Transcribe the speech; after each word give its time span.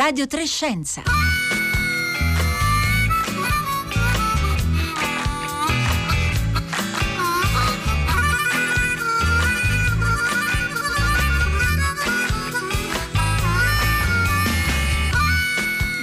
Radio 0.00 0.26
Trescenza. 0.26 1.29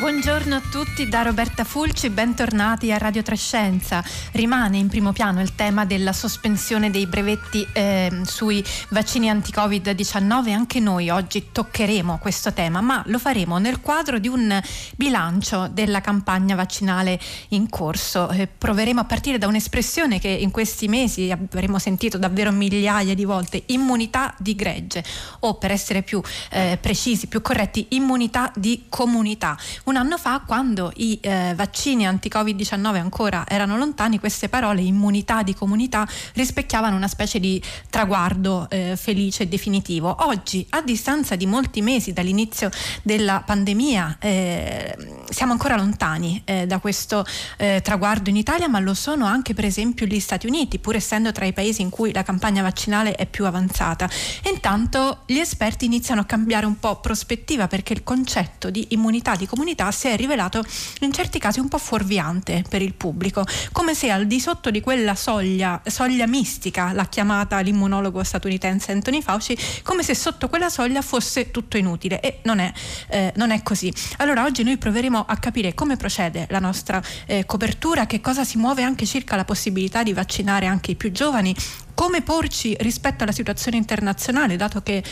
Buongiorno 0.07 0.55
a 0.55 0.61
tutti 0.61 1.09
da 1.09 1.21
Roberta 1.21 1.65
Fulci, 1.65 2.09
bentornati 2.09 2.93
a 2.93 2.97
Radio 2.97 3.21
Trescenza. 3.23 4.01
Rimane 4.31 4.77
in 4.77 4.87
primo 4.87 5.11
piano 5.11 5.41
il 5.41 5.53
tema 5.53 5.83
della 5.83 6.13
sospensione 6.13 6.89
dei 6.89 7.07
brevetti 7.07 7.67
eh, 7.73 8.21
sui 8.23 8.63
vaccini 8.91 9.29
anti-Covid-19. 9.29 10.53
Anche 10.53 10.79
noi 10.79 11.09
oggi 11.09 11.49
toccheremo 11.51 12.19
questo 12.19 12.53
tema, 12.53 12.79
ma 12.79 13.03
lo 13.07 13.19
faremo 13.19 13.57
nel 13.57 13.81
quadro 13.81 14.17
di 14.17 14.29
un 14.29 14.57
bilancio 14.95 15.67
della 15.67 15.99
campagna 15.99 16.55
vaccinale 16.55 17.19
in 17.49 17.69
corso. 17.69 18.29
Eh, 18.29 18.47
proveremo 18.47 19.01
a 19.01 19.05
partire 19.05 19.37
da 19.37 19.47
un'espressione 19.47 20.19
che 20.19 20.29
in 20.29 20.51
questi 20.51 20.87
mesi 20.87 21.29
avremo 21.31 21.79
sentito 21.79 22.17
davvero 22.17 22.53
migliaia 22.53 23.13
di 23.13 23.25
volte, 23.25 23.63
immunità 23.65 24.33
di 24.37 24.55
gregge 24.55 25.03
o 25.41 25.55
per 25.55 25.71
essere 25.71 26.01
più 26.01 26.21
eh, 26.51 26.77
precisi, 26.79 27.27
più 27.27 27.41
corretti, 27.41 27.87
immunità 27.89 28.53
di 28.55 28.85
comunità. 28.87 29.57
Una 29.83 29.95
un 29.96 29.96
anno 29.97 30.17
fa, 30.17 30.41
quando 30.45 30.91
i 30.97 31.19
eh, 31.21 31.53
vaccini 31.55 32.05
anti-Covid-19 32.05 32.97
ancora 32.97 33.45
erano 33.47 33.77
lontani, 33.77 34.19
queste 34.19 34.49
parole, 34.49 34.81
immunità 34.81 35.43
di 35.43 35.53
comunità, 35.53 36.07
rispecchiavano 36.33 36.95
una 36.95 37.07
specie 37.07 37.39
di 37.39 37.61
traguardo 37.89 38.67
eh, 38.69 38.95
felice 38.95 39.43
e 39.43 39.47
definitivo. 39.47 40.15
Oggi, 40.19 40.65
a 40.71 40.81
distanza 40.81 41.35
di 41.35 41.45
molti 41.45 41.81
mesi 41.81 42.13
dall'inizio 42.13 42.69
della 43.03 43.41
pandemia, 43.45 44.17
eh, 44.19 44.95
siamo 45.29 45.51
ancora 45.51 45.75
lontani 45.75 46.41
eh, 46.45 46.65
da 46.65 46.79
questo 46.79 47.25
eh, 47.57 47.81
traguardo 47.83 48.29
in 48.29 48.37
Italia, 48.37 48.67
ma 48.67 48.79
lo 48.79 48.93
sono 48.93 49.25
anche 49.25 49.53
per 49.53 49.65
esempio 49.65 50.05
gli 50.05 50.19
Stati 50.19 50.47
Uniti, 50.47 50.79
pur 50.79 50.95
essendo 50.95 51.31
tra 51.31 51.45
i 51.45 51.53
paesi 51.53 51.81
in 51.81 51.89
cui 51.89 52.13
la 52.13 52.23
campagna 52.23 52.61
vaccinale 52.61 53.15
è 53.15 53.25
più 53.25 53.45
avanzata. 53.45 54.09
Intanto 54.51 55.23
gli 55.25 55.37
esperti 55.37 55.85
iniziano 55.85 56.21
a 56.21 56.25
cambiare 56.25 56.65
un 56.65 56.79
po' 56.79 56.99
prospettiva 56.99 57.67
perché 57.67 57.93
il 57.93 58.03
concetto 58.03 58.69
di 58.69 58.87
immunità 58.89 59.35
di 59.35 59.45
comunità 59.45 59.86
si 59.91 60.07
è 60.07 60.15
rivelato 60.15 60.63
in 61.01 61.11
certi 61.11 61.39
casi 61.39 61.59
un 61.59 61.67
po' 61.67 61.77
fuorviante 61.77 62.63
per 62.67 62.81
il 62.81 62.93
pubblico, 62.93 63.45
come 63.71 63.93
se 63.93 64.09
al 64.09 64.27
di 64.27 64.39
sotto 64.39 64.71
di 64.71 64.81
quella 64.81 65.15
soglia, 65.15 65.81
soglia 65.85 66.27
mistica, 66.27 66.91
l'ha 66.93 67.07
chiamata 67.07 67.59
l'immunologo 67.59 68.23
statunitense 68.23 68.91
Anthony 68.91 69.21
Fauci, 69.21 69.57
come 69.83 70.03
se 70.03 70.15
sotto 70.15 70.49
quella 70.49 70.69
soglia 70.69 71.01
fosse 71.01 71.51
tutto 71.51 71.77
inutile 71.77 72.19
e 72.19 72.39
non 72.43 72.59
è, 72.59 72.71
eh, 73.09 73.33
non 73.35 73.51
è 73.51 73.63
così. 73.63 73.93
Allora 74.17 74.43
oggi 74.43 74.63
noi 74.63 74.77
proveremo 74.77 75.25
a 75.27 75.37
capire 75.37 75.73
come 75.73 75.97
procede 75.97 76.47
la 76.49 76.59
nostra 76.59 77.01
eh, 77.25 77.45
copertura, 77.45 78.05
che 78.05 78.21
cosa 78.21 78.43
si 78.43 78.57
muove 78.57 78.83
anche 78.83 79.05
circa 79.05 79.35
la 79.35 79.45
possibilità 79.45 80.03
di 80.03 80.13
vaccinare 80.13 80.65
anche 80.65 80.91
i 80.91 80.95
più 80.95 81.11
giovani, 81.11 81.55
come 81.93 82.21
porci 82.21 82.75
rispetto 82.79 83.23
alla 83.23 83.31
situazione 83.31 83.77
internazionale, 83.77 84.55
dato 84.55 84.81
che 84.81 85.03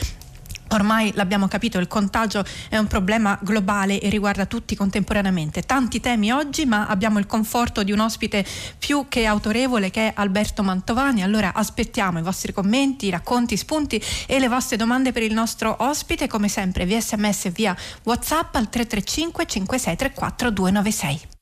Ormai 0.69 1.11
l'abbiamo 1.15 1.47
capito, 1.47 1.79
il 1.79 1.87
contagio 1.87 2.43
è 2.69 2.77
un 2.77 2.87
problema 2.87 3.37
globale 3.41 3.99
e 3.99 4.09
riguarda 4.09 4.45
tutti 4.45 4.75
contemporaneamente. 4.75 5.61
Tanti 5.61 5.99
temi 5.99 6.31
oggi, 6.31 6.65
ma 6.65 6.87
abbiamo 6.87 7.19
il 7.19 7.27
conforto 7.27 7.83
di 7.83 7.91
un 7.91 7.99
ospite 7.99 8.43
più 8.77 9.05
che 9.07 9.25
autorevole 9.25 9.91
che 9.91 10.07
è 10.07 10.13
Alberto 10.15 10.63
Mantovani. 10.63 11.23
Allora 11.23 11.53
aspettiamo 11.53 12.19
i 12.19 12.23
vostri 12.23 12.51
commenti, 12.51 13.09
racconti, 13.09 13.57
spunti 13.57 14.01
e 14.25 14.39
le 14.39 14.47
vostre 14.47 14.77
domande 14.77 15.11
per 15.11 15.23
il 15.23 15.33
nostro 15.33 15.75
ospite, 15.79 16.27
come 16.27 16.49
sempre 16.49 16.85
via 16.85 16.99
sms 16.99 17.45
e 17.45 17.49
via 17.51 17.75
WhatsApp 18.03 18.55
al 18.55 18.69
335 18.69 19.45
5634 19.45 20.49
296. 20.49 21.33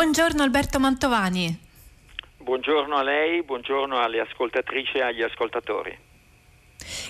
Buongiorno 0.00 0.42
Alberto 0.42 0.80
Mantovani. 0.80 1.60
Buongiorno 2.38 2.96
a 2.96 3.02
lei, 3.02 3.42
buongiorno 3.42 3.98
alle 3.98 4.20
ascoltatrici 4.20 4.96
e 4.96 5.02
agli 5.02 5.20
ascoltatori. 5.20 5.94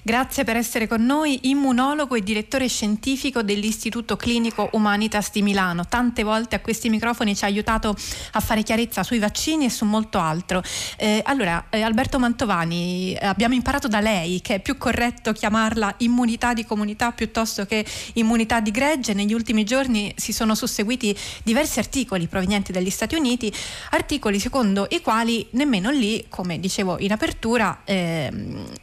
Grazie 0.03 0.45
per 0.45 0.57
essere 0.57 0.87
con 0.87 1.05
noi, 1.05 1.41
immunologo 1.43 2.15
e 2.15 2.23
direttore 2.23 2.69
scientifico 2.69 3.43
dell'Istituto 3.43 4.17
Clinico 4.17 4.69
Humanitas 4.73 5.31
di 5.31 5.43
Milano. 5.43 5.87
Tante 5.87 6.23
volte 6.23 6.57
a 6.57 6.61
questi 6.61 6.89
microfoni 6.89 7.37
ci 7.37 7.45
ha 7.45 7.47
aiutato 7.47 7.95
a 8.33 8.41
fare 8.41 8.63
chiarezza 8.63 9.03
sui 9.03 9.19
vaccini 9.19 9.67
e 9.67 9.71
su 9.71 9.85
molto 9.85 10.19
altro. 10.19 10.63
Eh, 10.97 11.23
allora, 11.25 11.67
eh, 11.71 11.83
Alberto 11.83 12.19
Mantovani, 12.19 13.17
abbiamo 13.21 13.55
imparato 13.55 13.89
da 13.89 14.01
lei 14.01 14.41
che 14.41 14.57
è 14.57 14.61
più 14.61 14.77
corretto 14.77 15.33
chiamarla 15.33 15.95
immunità 15.99 16.55
di 16.55 16.65
comunità 16.65 17.13
piuttosto 17.13 17.67
che 17.67 17.85
immunità 18.15 18.61
di 18.61 18.71
gregge. 18.71 19.13
Negli 19.13 19.35
ultimi 19.35 19.65
giorni 19.65 20.13
si 20.17 20.33
sono 20.33 20.55
susseguiti 20.55 21.17
diversi 21.43 21.79
articoli 21.79 22.27
provenienti 22.27 22.73
dagli 22.73 22.91
Stati 22.91 23.15
Uniti, 23.15 23.53
articoli 23.91 24.41
secondo 24.41 24.87
i 24.91 25.01
quali 25.01 25.47
nemmeno 25.51 25.91
lì, 25.91 26.27
come 26.29 26.59
dicevo 26.59 26.99
in 26.99 27.13
apertura, 27.13 27.83
eh, 27.85 28.33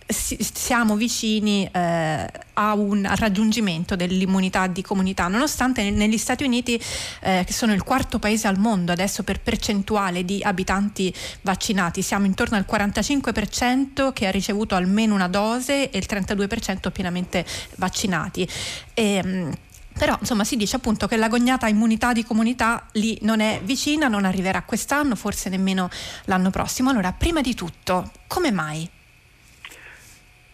siamo 0.08 0.77
siamo 0.78 0.96
vicini 0.96 1.68
eh, 1.72 2.32
a 2.54 2.74
un 2.76 3.10
raggiungimento 3.16 3.96
dell'immunità 3.96 4.68
di 4.68 4.84
comunità, 4.84 5.28
nonostante 5.28 5.90
negli 5.90 6.20
Stati 6.20 6.44
Uniti, 6.44 6.80
eh, 7.22 7.44
che 7.48 7.52
sono 7.52 7.74
il 7.74 7.82
quarto 7.82 8.20
paese 8.20 8.48
al 8.48 8.60
mondo 8.60 8.92
adesso 8.92 9.24
per 9.24 9.42
percentuale 9.42 10.24
di 10.24 10.40
abitanti 10.44 11.12
vaccinati, 11.42 12.04
siamo 12.04 12.28
intorno 12.28 12.58
al 12.58 12.66
45% 12.70 14.14
che 14.14 14.28
ha 14.28 14.30
ricevuto 14.30 14.76
almeno 14.76 15.16
una 15.16 15.28
dose 15.28 15.90
e 15.90 15.98
il 15.98 16.06
32% 16.08 16.92
pienamente 16.92 17.44
vaccinati. 17.78 18.48
E, 18.94 19.04
ehm, 19.16 19.54
però 19.98 20.16
insomma 20.20 20.44
si 20.44 20.58
dice 20.58 20.76
appunto 20.76 21.08
che 21.08 21.18
l'agognata 21.18 21.68
immunità 21.68 22.14
di 22.14 22.24
comunità 22.24 22.86
lì 22.92 23.18
non 23.24 23.40
è 23.40 23.62
vicina, 23.64 24.08
non 24.08 24.26
arriverà 24.26 24.62
quest'anno, 24.62 25.16
forse 25.16 25.50
nemmeno 25.50 25.90
l'anno 26.26 26.52
prossimo. 26.52 26.92
Allora, 26.92 27.14
prima 27.14 27.42
di 27.42 27.56
tutto, 27.56 28.12
come 28.28 28.52
mai? 28.52 28.88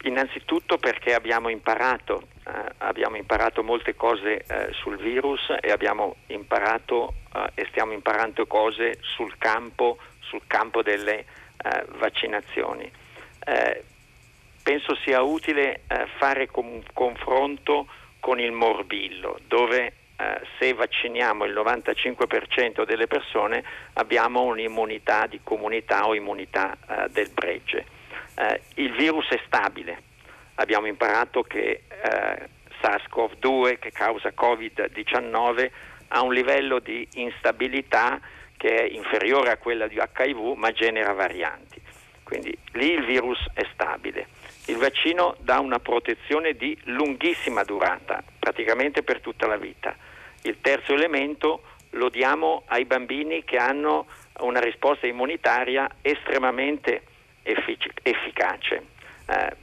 Innanzitutto 0.05 0.77
perché 0.77 1.13
abbiamo 1.13 1.47
imparato, 1.47 2.27
eh, 2.45 2.51
abbiamo 2.79 3.15
imparato 3.15 3.63
molte 3.63 3.95
cose 3.95 4.43
eh, 4.43 4.67
sul 4.73 4.97
virus 4.97 5.39
e 5.61 5.71
abbiamo 5.71 6.17
imparato 6.27 7.13
eh, 7.33 7.51
e 7.55 7.67
stiamo 7.69 7.93
imparando 7.93 8.45
cose 8.45 8.97
sul 8.99 9.37
campo, 9.37 9.97
sul 10.19 10.41
campo 10.45 10.81
delle 10.81 11.19
eh, 11.19 11.85
vaccinazioni. 11.97 12.91
Eh, 13.45 13.83
penso 14.61 14.93
sia 15.05 15.21
utile 15.21 15.83
eh, 15.87 16.05
fare 16.17 16.49
un 16.55 16.81
confronto 16.91 17.87
con 18.19 18.41
il 18.41 18.51
morbillo, 18.51 19.39
dove 19.47 19.93
se 20.57 20.73
vacciniamo 20.73 21.43
il 21.43 21.53
95% 21.53 22.85
delle 22.85 23.07
persone 23.07 23.61
abbiamo 23.93 24.43
un'immunità 24.43 25.25
di 25.27 25.41
comunità 25.43 26.07
o 26.07 26.15
immunità 26.15 26.77
del 27.09 27.29
bregge 27.31 27.85
eh, 28.35 28.61
il 28.75 28.93
virus 28.93 29.27
è 29.29 29.39
stabile. 29.45 30.11
Abbiamo 30.55 30.87
imparato 30.87 31.41
che 31.41 31.83
eh, 31.87 32.49
SARS-CoV-2 32.81 33.79
che 33.79 33.91
causa 33.91 34.33
Covid-19 34.35 35.71
ha 36.09 36.21
un 36.21 36.33
livello 36.33 36.79
di 36.79 37.07
instabilità 37.13 38.19
che 38.57 38.75
è 38.75 38.83
inferiore 38.83 39.51
a 39.51 39.57
quella 39.57 39.87
di 39.87 39.95
HIV 39.95 40.55
ma 40.55 40.71
genera 40.71 41.13
varianti. 41.13 41.81
Quindi 42.23 42.57
lì 42.73 42.91
il 42.91 43.05
virus 43.05 43.39
è 43.53 43.65
stabile. 43.73 44.27
Il 44.67 44.77
vaccino 44.77 45.35
dà 45.39 45.59
una 45.59 45.79
protezione 45.79 46.53
di 46.53 46.77
lunghissima 46.85 47.63
durata, 47.63 48.23
praticamente 48.39 49.03
per 49.03 49.19
tutta 49.19 49.45
la 49.45 49.57
vita. 49.57 49.95
Il 50.43 50.57
terzo 50.61 50.93
elemento 50.93 51.63
lo 51.91 52.09
diamo 52.09 52.63
ai 52.67 52.85
bambini 52.85 53.43
che 53.43 53.57
hanno 53.57 54.07
una 54.39 54.59
risposta 54.59 55.05
immunitaria 55.05 55.89
estremamente 56.01 57.03
effic- 57.43 57.99
efficace. 58.01 58.83
Eh, 59.27 59.55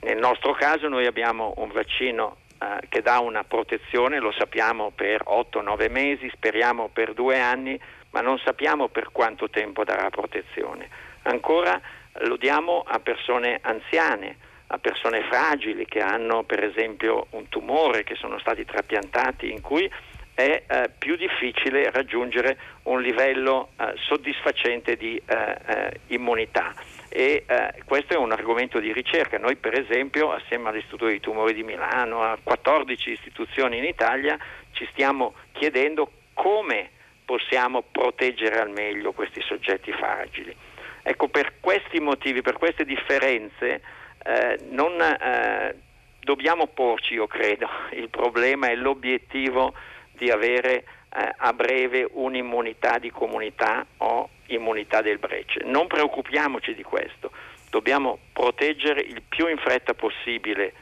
nel 0.00 0.18
nostro 0.18 0.52
caso 0.52 0.88
noi 0.88 1.06
abbiamo 1.06 1.54
un 1.56 1.70
vaccino 1.70 2.38
eh, 2.58 2.86
che 2.88 3.02
dà 3.02 3.20
una 3.20 3.44
protezione, 3.44 4.18
lo 4.18 4.32
sappiamo 4.32 4.90
per 4.90 5.22
8-9 5.26 5.90
mesi, 5.90 6.30
speriamo 6.32 6.90
per 6.92 7.14
due 7.14 7.40
anni, 7.40 7.80
ma 8.10 8.20
non 8.20 8.38
sappiamo 8.38 8.88
per 8.88 9.10
quanto 9.10 9.48
tempo 9.48 9.84
darà 9.84 10.10
protezione. 10.10 10.88
Ancora 11.22 11.80
lo 12.24 12.36
diamo 12.36 12.84
a 12.86 12.98
persone 12.98 13.58
anziane, 13.62 14.36
a 14.68 14.78
persone 14.78 15.22
fragili 15.22 15.86
che 15.86 16.00
hanno 16.00 16.42
per 16.42 16.62
esempio 16.62 17.26
un 17.30 17.48
tumore, 17.48 18.04
che 18.04 18.16
sono 18.16 18.38
stati 18.38 18.64
trapiantati, 18.64 19.50
in 19.50 19.60
cui 19.60 19.90
è 20.34 20.62
eh, 20.66 20.90
più 20.98 21.16
difficile 21.16 21.90
raggiungere 21.90 22.58
un 22.84 23.00
livello 23.02 23.70
eh, 23.76 23.92
soddisfacente 23.96 24.96
di 24.96 25.20
eh, 25.24 25.56
eh 25.66 26.00
immunità 26.08 26.74
e 27.12 27.44
eh, 27.46 27.82
questo 27.84 28.14
è 28.14 28.16
un 28.16 28.32
argomento 28.32 28.80
di 28.80 28.90
ricerca. 28.90 29.36
Noi 29.36 29.56
per 29.56 29.78
esempio 29.78 30.32
assieme 30.32 30.70
all'Istituto 30.70 31.06
dei 31.06 31.20
Tumori 31.20 31.52
di 31.52 31.62
Milano, 31.62 32.22
a 32.22 32.38
14 32.42 33.10
istituzioni 33.10 33.76
in 33.76 33.84
Italia, 33.84 34.38
ci 34.72 34.88
stiamo 34.92 35.34
chiedendo 35.52 36.10
come 36.32 36.90
possiamo 37.24 37.82
proteggere 37.82 38.58
al 38.58 38.70
meglio 38.70 39.12
questi 39.12 39.42
soggetti 39.42 39.92
fragili. 39.92 40.56
Ecco, 41.02 41.28
per 41.28 41.54
questi 41.60 42.00
motivi, 42.00 42.40
per 42.40 42.56
queste 42.56 42.84
differenze, 42.84 43.82
eh, 44.24 44.58
non 44.70 44.98
eh, 45.00 45.74
dobbiamo 46.20 46.66
porci, 46.68 47.14
io 47.14 47.26
credo, 47.26 47.68
il 47.90 48.08
problema 48.08 48.68
e 48.68 48.76
l'obiettivo 48.76 49.74
di 50.12 50.30
avere 50.30 50.84
eh, 51.14 51.34
a 51.36 51.52
breve 51.52 52.08
un'immunità 52.10 52.98
di 52.98 53.10
comunità 53.10 53.84
o 53.98 54.30
immunità 54.46 55.02
del 55.02 55.18
brecce. 55.18 55.62
Non 55.64 55.86
preoccupiamoci 55.86 56.74
di 56.74 56.82
questo, 56.82 57.30
dobbiamo 57.70 58.18
proteggere 58.32 59.00
il 59.00 59.22
più 59.28 59.48
in 59.48 59.58
fretta 59.58 59.94
possibile 59.94 60.72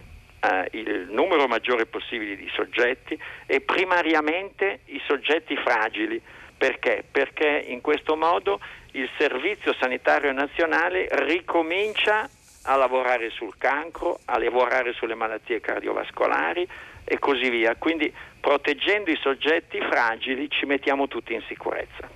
eh, 0.40 0.68
il 0.72 1.08
numero 1.10 1.46
maggiore 1.46 1.86
possibile 1.86 2.34
di 2.36 2.50
soggetti 2.54 3.18
e 3.46 3.60
primariamente 3.60 4.80
i 4.86 5.00
soggetti 5.06 5.56
fragili. 5.56 6.20
Perché? 6.56 7.04
Perché 7.10 7.64
in 7.68 7.80
questo 7.80 8.16
modo 8.16 8.60
il 8.92 9.08
Servizio 9.16 9.74
Sanitario 9.78 10.32
Nazionale 10.32 11.08
ricomincia 11.26 12.28
a 12.64 12.76
lavorare 12.76 13.30
sul 13.30 13.56
cancro, 13.56 14.18
a 14.26 14.38
lavorare 14.38 14.92
sulle 14.92 15.14
malattie 15.14 15.60
cardiovascolari 15.60 16.68
e 17.04 17.18
così 17.18 17.48
via. 17.50 17.76
Quindi 17.76 18.12
proteggendo 18.40 19.10
i 19.10 19.18
soggetti 19.20 19.78
fragili 19.78 20.48
ci 20.50 20.66
mettiamo 20.66 21.08
tutti 21.08 21.34
in 21.34 21.42
sicurezza. 21.48 22.08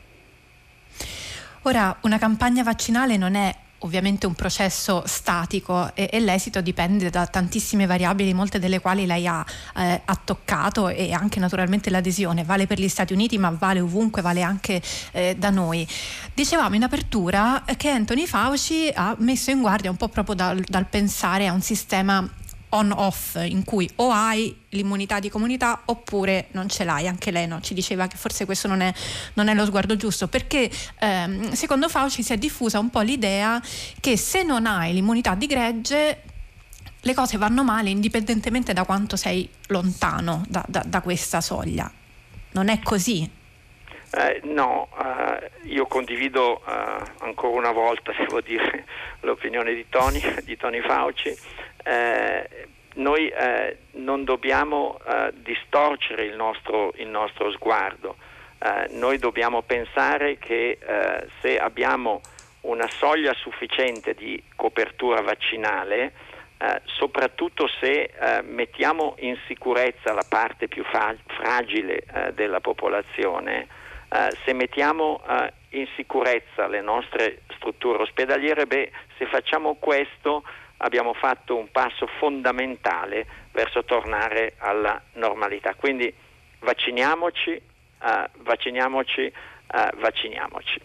Ora, 1.62 1.96
una 2.02 2.18
campagna 2.18 2.62
vaccinale 2.62 3.16
non 3.16 3.34
è 3.34 3.54
ovviamente 3.84 4.26
un 4.26 4.34
processo 4.34 5.02
statico 5.06 5.94
e, 5.94 6.08
e, 6.10 6.20
l'esito 6.20 6.60
dipende 6.60 7.10
da 7.10 7.26
tantissime 7.26 7.86
variabili, 7.86 8.34
molte 8.34 8.58
delle 8.58 8.80
quali 8.80 9.06
lei 9.06 9.26
ha, 9.26 9.44
eh, 9.76 10.00
ha, 10.04 10.20
toccato 10.22 10.88
e 10.88 11.12
anche 11.12 11.38
naturalmente 11.38 11.90
l'adesione. 11.90 12.44
Vale 12.44 12.66
per 12.66 12.78
gli 12.78 12.88
Stati 12.88 13.12
Uniti 13.12 13.38
ma 13.38 13.50
vale 13.50 13.80
ovunque, 13.80 14.22
vale 14.22 14.42
anche 14.42 14.80
eh, 15.12 15.36
da 15.38 15.50
noi. 15.50 15.86
Dicevamo 16.32 16.74
in 16.74 16.82
apertura 16.82 17.62
che 17.76 17.90
Anthony 17.90 18.26
Fauci 18.26 18.90
ha 18.94 19.14
messo 19.18 19.50
in 19.50 19.60
guardia 19.60 19.90
un 19.90 19.96
po' 19.96 20.08
proprio 20.08 20.34
dal, 20.34 20.60
dal 20.60 20.86
pensare 20.86 21.46
a 21.46 21.52
un 21.52 21.60
sistema 21.60 22.26
on-off 22.74 23.36
in 23.42 23.64
cui 23.64 23.88
o 23.96 24.10
hai 24.10 24.62
l'immunità 24.70 25.20
di 25.20 25.28
comunità 25.28 25.82
oppure 25.86 26.48
non 26.52 26.68
ce 26.68 26.84
l'hai, 26.84 27.06
anche 27.06 27.30
lei 27.30 27.46
no? 27.46 27.60
ci 27.60 27.74
diceva 27.74 28.06
che 28.06 28.16
forse 28.16 28.44
questo 28.44 28.68
non 28.68 28.80
è, 28.80 28.92
non 29.34 29.48
è 29.48 29.54
lo 29.54 29.64
sguardo 29.64 29.96
giusto 29.96 30.28
perché 30.28 30.70
ehm, 30.98 31.52
secondo 31.52 31.88
Fauci 31.88 32.22
si 32.22 32.32
è 32.32 32.36
diffusa 32.36 32.78
un 32.78 32.90
po' 32.90 33.00
l'idea 33.00 33.60
che 34.00 34.16
se 34.16 34.42
non 34.42 34.66
hai 34.66 34.92
l'immunità 34.92 35.34
di 35.34 35.46
gregge 35.46 36.22
le 37.00 37.14
cose 37.14 37.36
vanno 37.36 37.62
male 37.64 37.90
indipendentemente 37.90 38.72
da 38.72 38.84
quanto 38.84 39.16
sei 39.16 39.48
lontano 39.68 40.42
da, 40.48 40.64
da, 40.66 40.82
da 40.86 41.00
questa 41.02 41.40
soglia. 41.42 41.90
Non 42.52 42.68
è 42.68 42.80
così? 42.80 43.28
Eh, 44.10 44.40
no, 44.44 44.88
eh, 45.02 45.50
io 45.64 45.86
condivido 45.86 46.62
eh, 46.64 47.02
ancora 47.18 47.58
una 47.58 47.72
volta, 47.72 48.12
devo 48.16 48.40
dire, 48.40 48.86
l'opinione 49.20 49.74
di 49.74 49.86
Tony, 49.88 50.20
di 50.44 50.56
Tony 50.56 50.80
Fauci 50.80 51.36
noi 52.94 53.28
eh, 53.28 53.78
non 53.92 54.24
dobbiamo 54.24 54.98
eh, 55.06 55.32
distorcere 55.34 56.24
il 56.24 56.36
nostro, 56.36 56.92
il 56.96 57.08
nostro 57.08 57.50
sguardo, 57.52 58.16
eh, 58.58 58.88
noi 58.90 59.18
dobbiamo 59.18 59.62
pensare 59.62 60.38
che 60.38 60.78
eh, 60.80 61.26
se 61.40 61.58
abbiamo 61.58 62.20
una 62.62 62.88
soglia 62.88 63.34
sufficiente 63.34 64.14
di 64.14 64.42
copertura 64.56 65.20
vaccinale, 65.20 66.12
eh, 66.56 66.80
soprattutto 66.84 67.68
se 67.80 68.10
mettiamo 68.44 69.16
in 69.18 69.36
sicurezza 69.46 70.14
la 70.14 70.24
parte 70.26 70.68
più 70.68 70.82
fra- 70.84 71.14
fragile 71.26 72.04
della 72.32 72.60
popolazione, 72.60 73.66
se 74.44 74.52
mettiamo 74.54 75.20
in 75.70 75.86
sicurezza 75.96 76.66
le 76.68 76.80
nostre 76.80 77.42
strutture 77.56 78.02
ospedaliere, 78.02 78.66
beh, 78.66 78.90
se 79.18 79.26
facciamo 79.26 79.74
questo 79.74 80.42
abbiamo 80.84 81.14
fatto 81.14 81.56
un 81.56 81.70
passo 81.70 82.06
fondamentale 82.18 83.26
verso 83.52 83.84
tornare 83.84 84.54
alla 84.58 85.00
normalità. 85.14 85.74
Quindi 85.74 86.12
vacciniamoci, 86.60 87.50
uh, 87.50 88.42
vacciniamoci, 88.42 89.32
uh, 89.32 89.98
vacciniamoci. 89.98 90.80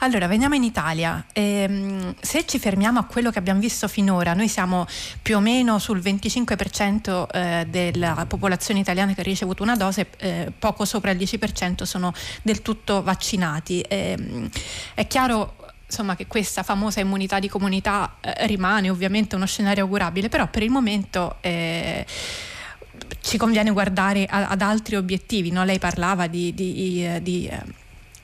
Allora, 0.00 0.26
veniamo 0.26 0.54
in 0.54 0.62
Italia. 0.62 1.24
Ehm, 1.32 2.14
se 2.20 2.44
ci 2.46 2.58
fermiamo 2.58 2.98
a 2.98 3.04
quello 3.04 3.30
che 3.30 3.38
abbiamo 3.38 3.60
visto 3.60 3.88
finora, 3.88 4.34
noi 4.34 4.48
siamo 4.48 4.86
più 5.22 5.36
o 5.36 5.40
meno 5.40 5.78
sul 5.78 6.00
25% 6.00 7.26
eh, 7.32 7.66
della 7.66 8.26
popolazione 8.28 8.80
italiana 8.80 9.14
che 9.14 9.20
ha 9.20 9.24
ricevuto 9.24 9.62
una 9.62 9.74
dose, 9.74 10.08
eh, 10.18 10.52
poco 10.58 10.84
sopra 10.84 11.12
il 11.12 11.18
10% 11.18 11.84
sono 11.84 12.12
del 12.42 12.60
tutto 12.60 13.02
vaccinati. 13.02 13.82
Ehm, 13.88 14.50
è 14.94 15.06
chiaro 15.06 15.65
insomma, 15.86 16.16
che 16.16 16.26
questa 16.26 16.62
famosa 16.62 17.00
immunità 17.00 17.38
di 17.38 17.48
comunità 17.48 18.16
eh, 18.20 18.46
rimane 18.46 18.90
ovviamente 18.90 19.36
uno 19.36 19.46
scenario 19.46 19.84
augurabile, 19.84 20.28
però 20.28 20.48
per 20.48 20.62
il 20.62 20.70
momento 20.70 21.36
eh, 21.40 22.04
ci 23.20 23.36
conviene 23.38 23.70
guardare 23.70 24.26
a, 24.26 24.48
ad 24.48 24.62
altri 24.62 24.96
obiettivi. 24.96 25.50
No? 25.50 25.64
Lei 25.64 25.78
parlava 25.78 26.26
di, 26.26 26.52
di, 26.54 26.72
di 27.22 27.46
eh, 27.46 27.62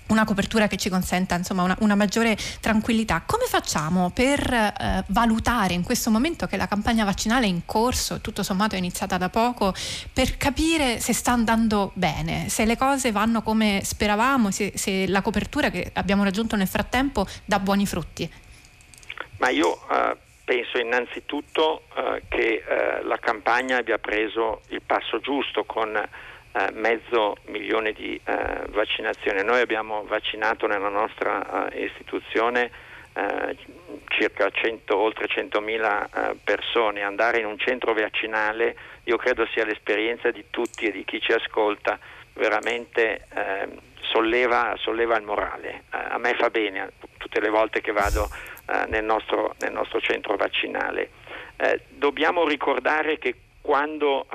una 0.08 0.24
copertura 0.24 0.66
che 0.66 0.76
ci 0.76 0.88
consenta 0.88 1.34
insomma, 1.34 1.62
una, 1.62 1.76
una, 1.80 1.94
maggiore 1.94 2.36
tranquillità. 2.60 3.22
Come 3.26 3.44
facciamo 3.46 4.10
per 4.10 4.40
eh, 4.52 5.04
valutare 5.08 5.74
in 5.74 5.82
questo 5.82 6.10
momento 6.10 6.46
che 6.46 6.56
la 6.56 6.66
campagna 6.66 7.04
vaccinale 7.04 7.46
è 7.46 7.48
in 7.48 7.64
corso, 7.64 8.20
tutto 8.20 8.42
sommato 8.42 8.74
è 8.74 8.78
iniziata 8.78 9.16
da 9.16 9.28
poco, 9.28 9.74
per 10.12 10.36
capire 10.36 11.00
se 11.00 11.12
sta 11.12 11.32
andando 11.32 11.92
bene, 11.94 12.48
se 12.48 12.64
le 12.64 12.76
cose 12.76 13.12
vanno 13.12 13.42
come 13.42 13.80
speravamo, 13.84 14.50
se, 14.50 14.72
se 14.74 15.06
la 15.08 15.22
copertura 15.22 15.70
che 15.70 15.90
abbiamo 15.94 16.24
raggiunto 16.24 16.56
nel 16.56 16.68
frattempo 16.68 17.26
dà 17.44 17.58
buoni 17.58 17.86
frutti? 17.86 18.30
Ma 19.38 19.48
io 19.48 19.70
uh, 19.70 20.16
penso 20.44 20.78
innanzitutto 20.78 21.84
uh, 21.94 22.20
che 22.28 22.62
uh, 22.62 23.06
la 23.06 23.18
campagna 23.18 23.78
abbia 23.78 23.98
preso 23.98 24.62
il 24.68 24.82
passo 24.84 25.18
giusto 25.20 25.64
con 25.64 26.00
eh, 26.54 26.70
mezzo 26.72 27.36
milione 27.46 27.92
di 27.92 28.20
eh, 28.22 28.66
vaccinazioni. 28.68 29.42
Noi 29.42 29.62
abbiamo 29.62 30.04
vaccinato 30.04 30.66
nella 30.66 30.90
nostra 30.90 31.70
eh, 31.70 31.84
istituzione 31.84 32.70
eh, 33.14 33.56
circa 34.08 34.50
100, 34.50 34.94
oltre 34.94 35.28
100.000 35.28 36.04
eh, 36.04 36.36
persone. 36.44 37.02
Andare 37.02 37.38
in 37.38 37.46
un 37.46 37.58
centro 37.58 37.94
vaccinale 37.94 38.76
io 39.04 39.16
credo 39.16 39.46
sia 39.46 39.64
l'esperienza 39.64 40.30
di 40.30 40.44
tutti 40.50 40.84
e 40.84 40.92
di 40.92 41.04
chi 41.04 41.22
ci 41.22 41.32
ascolta 41.32 41.98
veramente 42.34 43.26
ehm, 43.34 43.78
solleva, 44.00 44.74
solleva, 44.76 45.16
il 45.16 45.24
morale. 45.24 45.84
a 45.88 46.18
me 46.18 46.34
fa 46.34 46.50
bene 46.50 46.92
tutte 47.16 47.40
le 47.40 47.48
volte 47.48 47.80
che 47.80 47.92
vado 47.92 48.28
nel 48.88 49.04
nostro, 49.04 49.54
nel, 49.60 49.72
nostro, 49.72 50.00
centro 50.00 50.36
vaccinale. 50.36 51.10
dobbiamo 51.88 52.46
ricordare 52.46 53.18
che 53.18 53.34
quando 53.60 54.26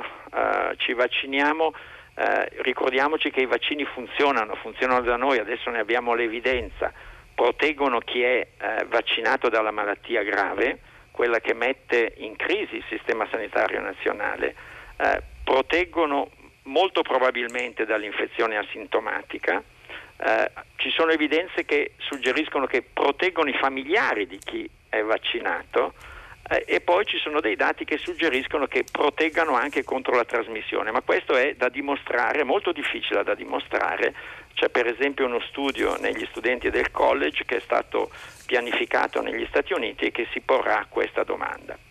ci 0.78 0.94
vacciniamo 0.94 1.74
eh, 2.20 2.50
ricordiamoci 2.64 3.30
che 3.30 3.42
i 3.42 3.46
vaccini 3.46 3.86
funzionano, 3.86 4.56
funzionano 4.56 5.02
da 5.02 5.18
noi, 5.18 5.38
adesso 5.38 5.70
ne 5.70 5.78
abbiamo 5.78 6.16
l'evidenza, 6.16 6.92
proteggono 7.36 8.00
chi 8.00 8.24
è 8.24 8.48
eh, 8.58 8.86
vaccinato 8.86 9.50
dalla 9.50 9.70
malattia 9.70 10.24
grave, 10.24 10.80
quella 11.12 11.40
che 11.40 11.54
mette 11.54 12.16
in 12.18 12.36
crisi 12.36 12.78
il 12.78 12.86
sistema 12.90 13.28
sanitario 13.30 13.80
nazionale, 13.82 14.56
eh, 14.98 15.22
proteggono 15.44 16.32
molto 16.64 17.04
probabilmente 17.04 17.86
dall'infezione 17.86 18.58
asintomatica, 18.58 19.62
eh, 20.18 20.52
ci 20.78 20.90
sono 20.90 21.12
evidenze 21.12 21.66
che 21.66 21.94
suggeriscono 21.98 22.66
che 22.66 22.82
proteggono 22.82 23.50
i 23.50 23.58
familiari 23.60 24.26
di 24.26 24.40
chi 24.40 24.68
è 24.90 25.02
vaccinato, 25.02 25.94
eh, 26.50 26.64
e 26.66 26.82
poi 26.82 27.06
ci 27.06 27.18
sono 27.18 27.42
dei 27.42 27.56
dati 27.56 27.86
che 27.86 27.98
suggeriscono 27.98 28.68
che 28.68 28.86
proteggano 28.90 29.54
anche 29.54 29.84
contro 29.84 30.16
la 30.16 30.26
trasmissione, 30.26 30.92
ma 30.92 31.02
questo 31.02 31.36
è 31.36 31.56
da 31.56 31.70
dimostrare, 31.70 32.44
molto 32.44 32.72
difficile 32.72 33.24
da 33.24 33.36
dimostrare. 33.36 34.14
C'è 34.54 34.70
per 34.70 34.88
esempio 34.88 35.26
uno 35.26 35.40
studio 35.42 35.98
negli 36.00 36.26
studenti 36.30 36.70
del 36.70 36.92
college 36.92 37.46
che 37.46 37.58
è 37.58 37.62
stato 37.62 38.10
pianificato 38.46 39.22
negli 39.22 39.46
Stati 39.50 39.74
Uniti 39.74 40.06
e 40.06 40.12
che 40.12 40.28
si 40.32 40.40
porrà 40.40 40.86
questa 40.90 41.24
domanda. 41.24 41.87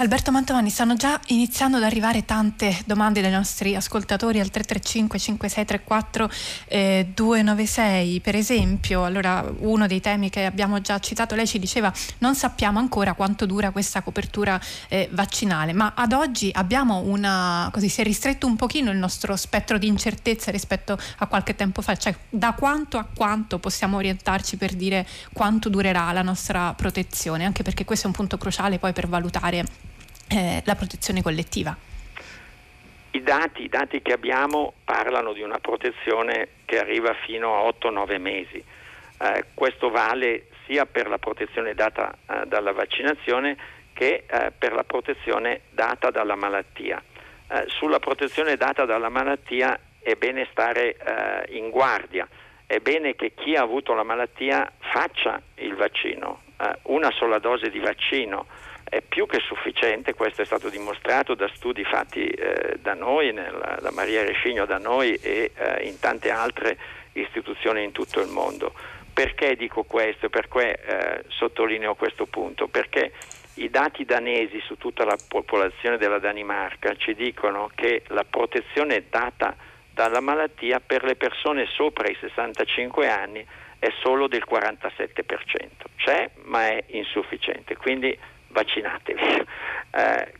Alberto 0.00 0.30
Mantovani, 0.30 0.70
stanno 0.70 0.94
già 0.94 1.20
iniziando 1.26 1.76
ad 1.76 1.82
arrivare 1.82 2.24
tante 2.24 2.74
domande 2.86 3.20
dai 3.20 3.30
nostri 3.30 3.76
ascoltatori 3.76 4.40
al 4.40 4.48
335 4.48 5.18
5634 5.18 6.30
eh, 6.68 7.10
296. 7.14 8.20
Per 8.20 8.34
esempio, 8.34 9.04
allora 9.04 9.44
uno 9.58 9.86
dei 9.86 10.00
temi 10.00 10.30
che 10.30 10.46
abbiamo 10.46 10.80
già 10.80 10.98
citato, 11.00 11.34
lei 11.34 11.46
ci 11.46 11.58
diceva 11.58 11.92
non 12.20 12.34
sappiamo 12.34 12.78
ancora 12.78 13.12
quanto 13.12 13.44
dura 13.44 13.72
questa 13.72 14.00
copertura 14.00 14.58
eh, 14.88 15.10
vaccinale, 15.12 15.74
ma 15.74 15.92
ad 15.94 16.14
oggi 16.14 16.50
abbiamo 16.50 17.00
una 17.00 17.68
così 17.70 17.90
si 17.90 18.00
è 18.00 18.04
ristretto 18.04 18.46
un 18.46 18.56
pochino 18.56 18.90
il 18.90 18.96
nostro 18.96 19.36
spettro 19.36 19.76
di 19.76 19.86
incertezza 19.86 20.50
rispetto 20.50 20.98
a 21.18 21.26
qualche 21.26 21.54
tempo 21.54 21.82
fa, 21.82 21.94
cioè 21.96 22.16
da 22.30 22.54
quanto 22.54 22.96
a 22.96 23.04
quanto 23.04 23.58
possiamo 23.58 23.98
orientarci 23.98 24.56
per 24.56 24.72
dire 24.72 25.06
quanto 25.34 25.68
durerà 25.68 26.10
la 26.12 26.22
nostra 26.22 26.72
protezione, 26.72 27.44
anche 27.44 27.62
perché 27.62 27.84
questo 27.84 28.06
è 28.06 28.08
un 28.08 28.14
punto 28.16 28.38
cruciale 28.38 28.78
poi 28.78 28.94
per 28.94 29.06
valutare 29.06 29.88
eh, 30.30 30.62
la 30.64 30.74
protezione 30.76 31.22
collettiva? 31.22 31.76
I 33.12 33.22
dati, 33.22 33.64
I 33.64 33.68
dati, 33.68 34.00
che 34.02 34.12
abbiamo 34.12 34.74
parlano 34.84 35.32
di 35.32 35.42
una 35.42 35.58
protezione 35.58 36.48
che 36.64 36.78
arriva 36.78 37.12
fino 37.26 37.56
a 37.56 37.68
8-9 37.68 38.20
mesi. 38.20 38.62
Eh, 39.22 39.44
questo 39.52 39.90
vale 39.90 40.46
sia 40.66 40.86
per 40.86 41.08
la 41.08 41.18
protezione 41.18 41.74
data 41.74 42.12
eh, 42.12 42.46
dalla 42.46 42.72
vaccinazione 42.72 43.56
che 43.92 44.24
eh, 44.26 44.52
per 44.56 44.72
la 44.72 44.84
protezione 44.84 45.62
data 45.70 46.10
dalla 46.10 46.36
malattia. 46.36 47.02
Eh, 47.48 47.64
sulla 47.66 47.98
protezione 47.98 48.56
data 48.56 48.84
dalla 48.84 49.08
malattia 49.08 49.78
è 49.98 50.14
bene 50.14 50.46
stare 50.52 50.96
eh, 50.96 51.56
in 51.56 51.70
guardia, 51.70 52.26
è 52.64 52.78
bene 52.78 53.16
che 53.16 53.34
chi 53.34 53.56
ha 53.56 53.62
avuto 53.62 53.92
la 53.92 54.04
malattia 54.04 54.70
faccia 54.78 55.42
il 55.56 55.74
vaccino, 55.74 56.42
una 56.84 57.10
sola 57.10 57.38
dose 57.38 57.68
di 57.70 57.80
vaccino 57.80 58.46
è 58.90 59.02
più 59.02 59.26
che 59.26 59.38
sufficiente, 59.38 60.14
questo 60.14 60.42
è 60.42 60.44
stato 60.44 60.68
dimostrato 60.68 61.34
da 61.34 61.48
studi 61.54 61.84
fatti 61.84 62.26
eh, 62.26 62.76
da 62.80 62.94
noi, 62.94 63.32
nella, 63.32 63.78
da 63.80 63.92
Maria 63.92 64.24
Rescigno 64.24 64.66
da 64.66 64.78
noi 64.78 65.14
e 65.14 65.52
eh, 65.54 65.86
in 65.86 66.00
tante 66.00 66.30
altre 66.30 66.76
istituzioni 67.12 67.84
in 67.84 67.92
tutto 67.92 68.20
il 68.20 68.26
mondo. 68.28 68.74
Perché 69.14 69.54
dico 69.54 69.84
questo? 69.84 70.28
Perché 70.28 70.80
eh, 70.82 71.24
sottolineo 71.28 71.94
questo 71.94 72.26
punto? 72.26 72.66
Perché 72.66 73.12
i 73.54 73.70
dati 73.70 74.04
danesi 74.04 74.60
su 74.60 74.76
tutta 74.76 75.04
la 75.04 75.16
popolazione 75.28 75.96
della 75.96 76.18
Danimarca 76.18 76.94
ci 76.96 77.14
dicono 77.14 77.70
che 77.74 78.02
la 78.08 78.24
protezione 78.24 79.04
data 79.08 79.54
dalla 79.92 80.20
malattia 80.20 80.80
per 80.80 81.04
le 81.04 81.14
persone 81.14 81.66
sopra 81.66 82.08
i 82.08 82.16
65 82.18 83.08
anni 83.08 83.46
è 83.78 83.88
solo 84.02 84.26
del 84.26 84.44
47%. 84.50 85.68
C'è 85.96 86.30
ma 86.44 86.66
è 86.68 86.82
insufficiente. 86.88 87.76
Quindi 87.76 88.18
vaccinatevi. 88.50 89.20
Eh, 89.92 90.32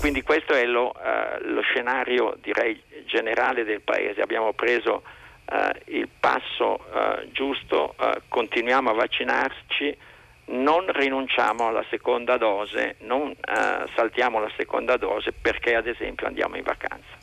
quindi 0.00 0.22
questo 0.22 0.54
è 0.54 0.64
lo, 0.64 0.94
eh, 0.94 1.40
lo, 1.42 1.60
scenario 1.60 2.36
direi 2.40 2.82
generale 3.04 3.64
del 3.64 3.82
Paese. 3.82 4.22
Abbiamo 4.22 4.52
preso 4.52 5.02
eh, 5.44 5.96
il 5.96 6.08
passo 6.18 6.80
eh, 6.92 7.28
giusto, 7.32 7.94
eh, 8.00 8.22
continuiamo 8.28 8.90
a 8.90 8.94
vaccinarci, 8.94 9.96
non 10.46 10.90
rinunciamo 10.90 11.68
alla 11.68 11.84
seconda 11.90 12.36
dose, 12.36 12.96
non 13.00 13.30
eh, 13.30 13.36
saltiamo 13.94 14.40
la 14.40 14.50
seconda 14.56 14.96
dose 14.96 15.32
perché 15.32 15.74
ad 15.74 15.86
esempio 15.86 16.26
andiamo 16.26 16.56
in 16.56 16.62
vacanza. 16.62 17.19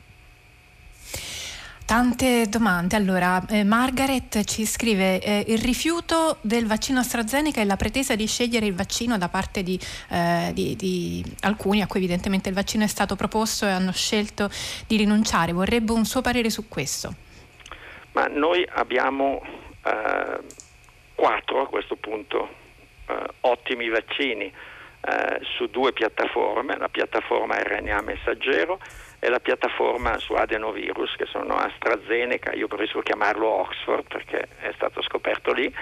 Tante 1.88 2.50
domande. 2.50 2.96
Allora, 2.96 3.42
eh, 3.48 3.64
Margaret 3.64 4.44
ci 4.44 4.66
scrive 4.66 5.22
eh, 5.22 5.42
il 5.46 5.56
rifiuto 5.56 6.36
del 6.42 6.66
vaccino 6.66 6.98
AstraZeneca 6.98 7.62
e 7.62 7.64
la 7.64 7.76
pretesa 7.76 8.14
di 8.14 8.26
scegliere 8.26 8.66
il 8.66 8.74
vaccino 8.74 9.16
da 9.16 9.30
parte 9.30 9.62
di, 9.62 9.80
eh, 10.10 10.50
di, 10.52 10.76
di, 10.76 11.24
alcuni 11.40 11.80
a 11.80 11.86
cui 11.86 12.00
evidentemente 12.00 12.50
il 12.50 12.54
vaccino 12.54 12.84
è 12.84 12.86
stato 12.86 13.16
proposto 13.16 13.64
e 13.64 13.70
hanno 13.70 13.92
scelto 13.92 14.50
di 14.86 14.98
rinunciare. 14.98 15.52
Vorrebbe 15.52 15.92
un 15.92 16.04
suo 16.04 16.20
parere 16.20 16.50
su 16.50 16.68
questo? 16.68 17.14
Ma 18.12 18.26
noi 18.26 18.68
abbiamo 18.70 19.40
eh, 19.82 20.40
quattro 21.14 21.62
a 21.62 21.68
questo 21.68 21.96
punto 21.96 22.50
eh, 23.06 23.14
ottimi 23.40 23.88
vaccini 23.88 24.44
eh, 24.44 25.40
su 25.56 25.68
due 25.68 25.94
piattaforme, 25.94 26.76
la 26.76 26.90
piattaforma 26.90 27.56
RNA 27.56 28.02
messaggero 28.02 28.78
è 29.18 29.28
la 29.28 29.40
piattaforma 29.40 30.18
su 30.18 30.34
adenovirus 30.34 31.16
che 31.16 31.26
sono 31.26 31.56
AstraZeneca, 31.56 32.52
io 32.52 32.68
preferisco 32.68 33.00
chiamarlo 33.00 33.46
Oxford 33.46 34.06
perché 34.06 34.48
è 34.60 34.72
stato 34.74 35.02
scoperto 35.02 35.52
lì, 35.52 35.72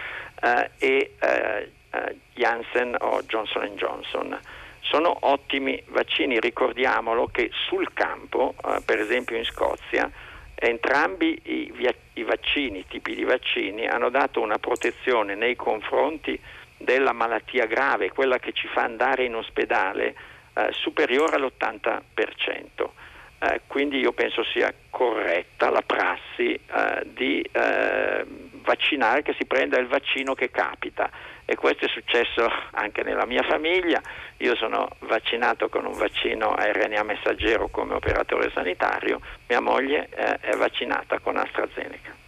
eh, 0.43 0.71
e 0.79 1.15
eh, 1.21 1.71
eh 1.91 2.17
Janssen 2.35 2.97
o 2.99 3.23
Johnson 3.25 3.69
Johnson. 3.77 4.39
Sono 4.81 5.17
ottimi 5.23 5.83
vaccini, 5.89 6.39
ricordiamolo 6.39 7.27
che 7.27 7.51
sul 7.67 7.93
campo, 7.93 8.55
eh, 8.65 8.81
per 8.85 9.01
esempio 9.01 9.37
in 9.37 9.45
Scozia, 9.45 10.11
entrambi 10.55 11.39
i, 11.45 11.73
i 12.15 12.23
vaccini, 12.23 12.87
tipi 12.87 13.15
di 13.15 13.25
vaccini, 13.25 13.87
hanno 13.87 14.09
dato 14.09 14.41
una 14.41 14.59
protezione 14.59 15.35
nei 15.35 15.57
confronti 15.57 16.41
della 16.79 17.13
malattia 17.13 17.67
grave, 17.67 18.11
quella 18.11 18.39
che 18.39 18.53
ci 18.53 18.67
fa 18.69 18.83
andare 18.83 19.25
in 19.25 19.35
ospedale, 19.35 20.15
eh, 20.55 20.69
superiore 20.73 21.37
all'80%. 21.37 23.05
Eh, 23.39 23.61
quindi 23.67 23.99
io 23.99 24.13
penso 24.13 24.43
sia 24.45 24.73
corretta 24.89 25.71
la 25.71 25.83
prassi 25.83 26.55
eh, 26.55 27.03
di 27.05 27.41
eh, 27.53 28.25
vaccinare, 28.63 29.23
che 29.23 29.35
si 29.39 29.45
prenda 29.45 29.79
il 29.79 29.87
vaccino 29.87 30.35
che 30.35 30.51
capita 30.51 31.11
e 31.45 31.55
questo 31.55 31.85
è 31.85 31.89
successo 31.89 32.51
anche 32.73 33.03
nella 33.03 33.27
mia 33.27 33.43
famiglia. 33.43 34.01
Io 34.39 34.57
sono 34.57 34.89
vaccinato 35.01 35.69
con 35.69 35.87
un 35.87 35.97
vaccino 35.97 36.53
a 36.53 36.71
RNA 36.71 37.03
messaggero 37.03 37.69
come 37.69 37.95
operatore 37.95 38.51
sanitario, 38.53 39.21
mia 39.49 39.61
moglie 39.61 40.09
eh, 40.15 40.39
è 40.41 40.57
vaccinata 40.57 41.19
con 41.21 41.37
AstraZeneca. 41.37 42.26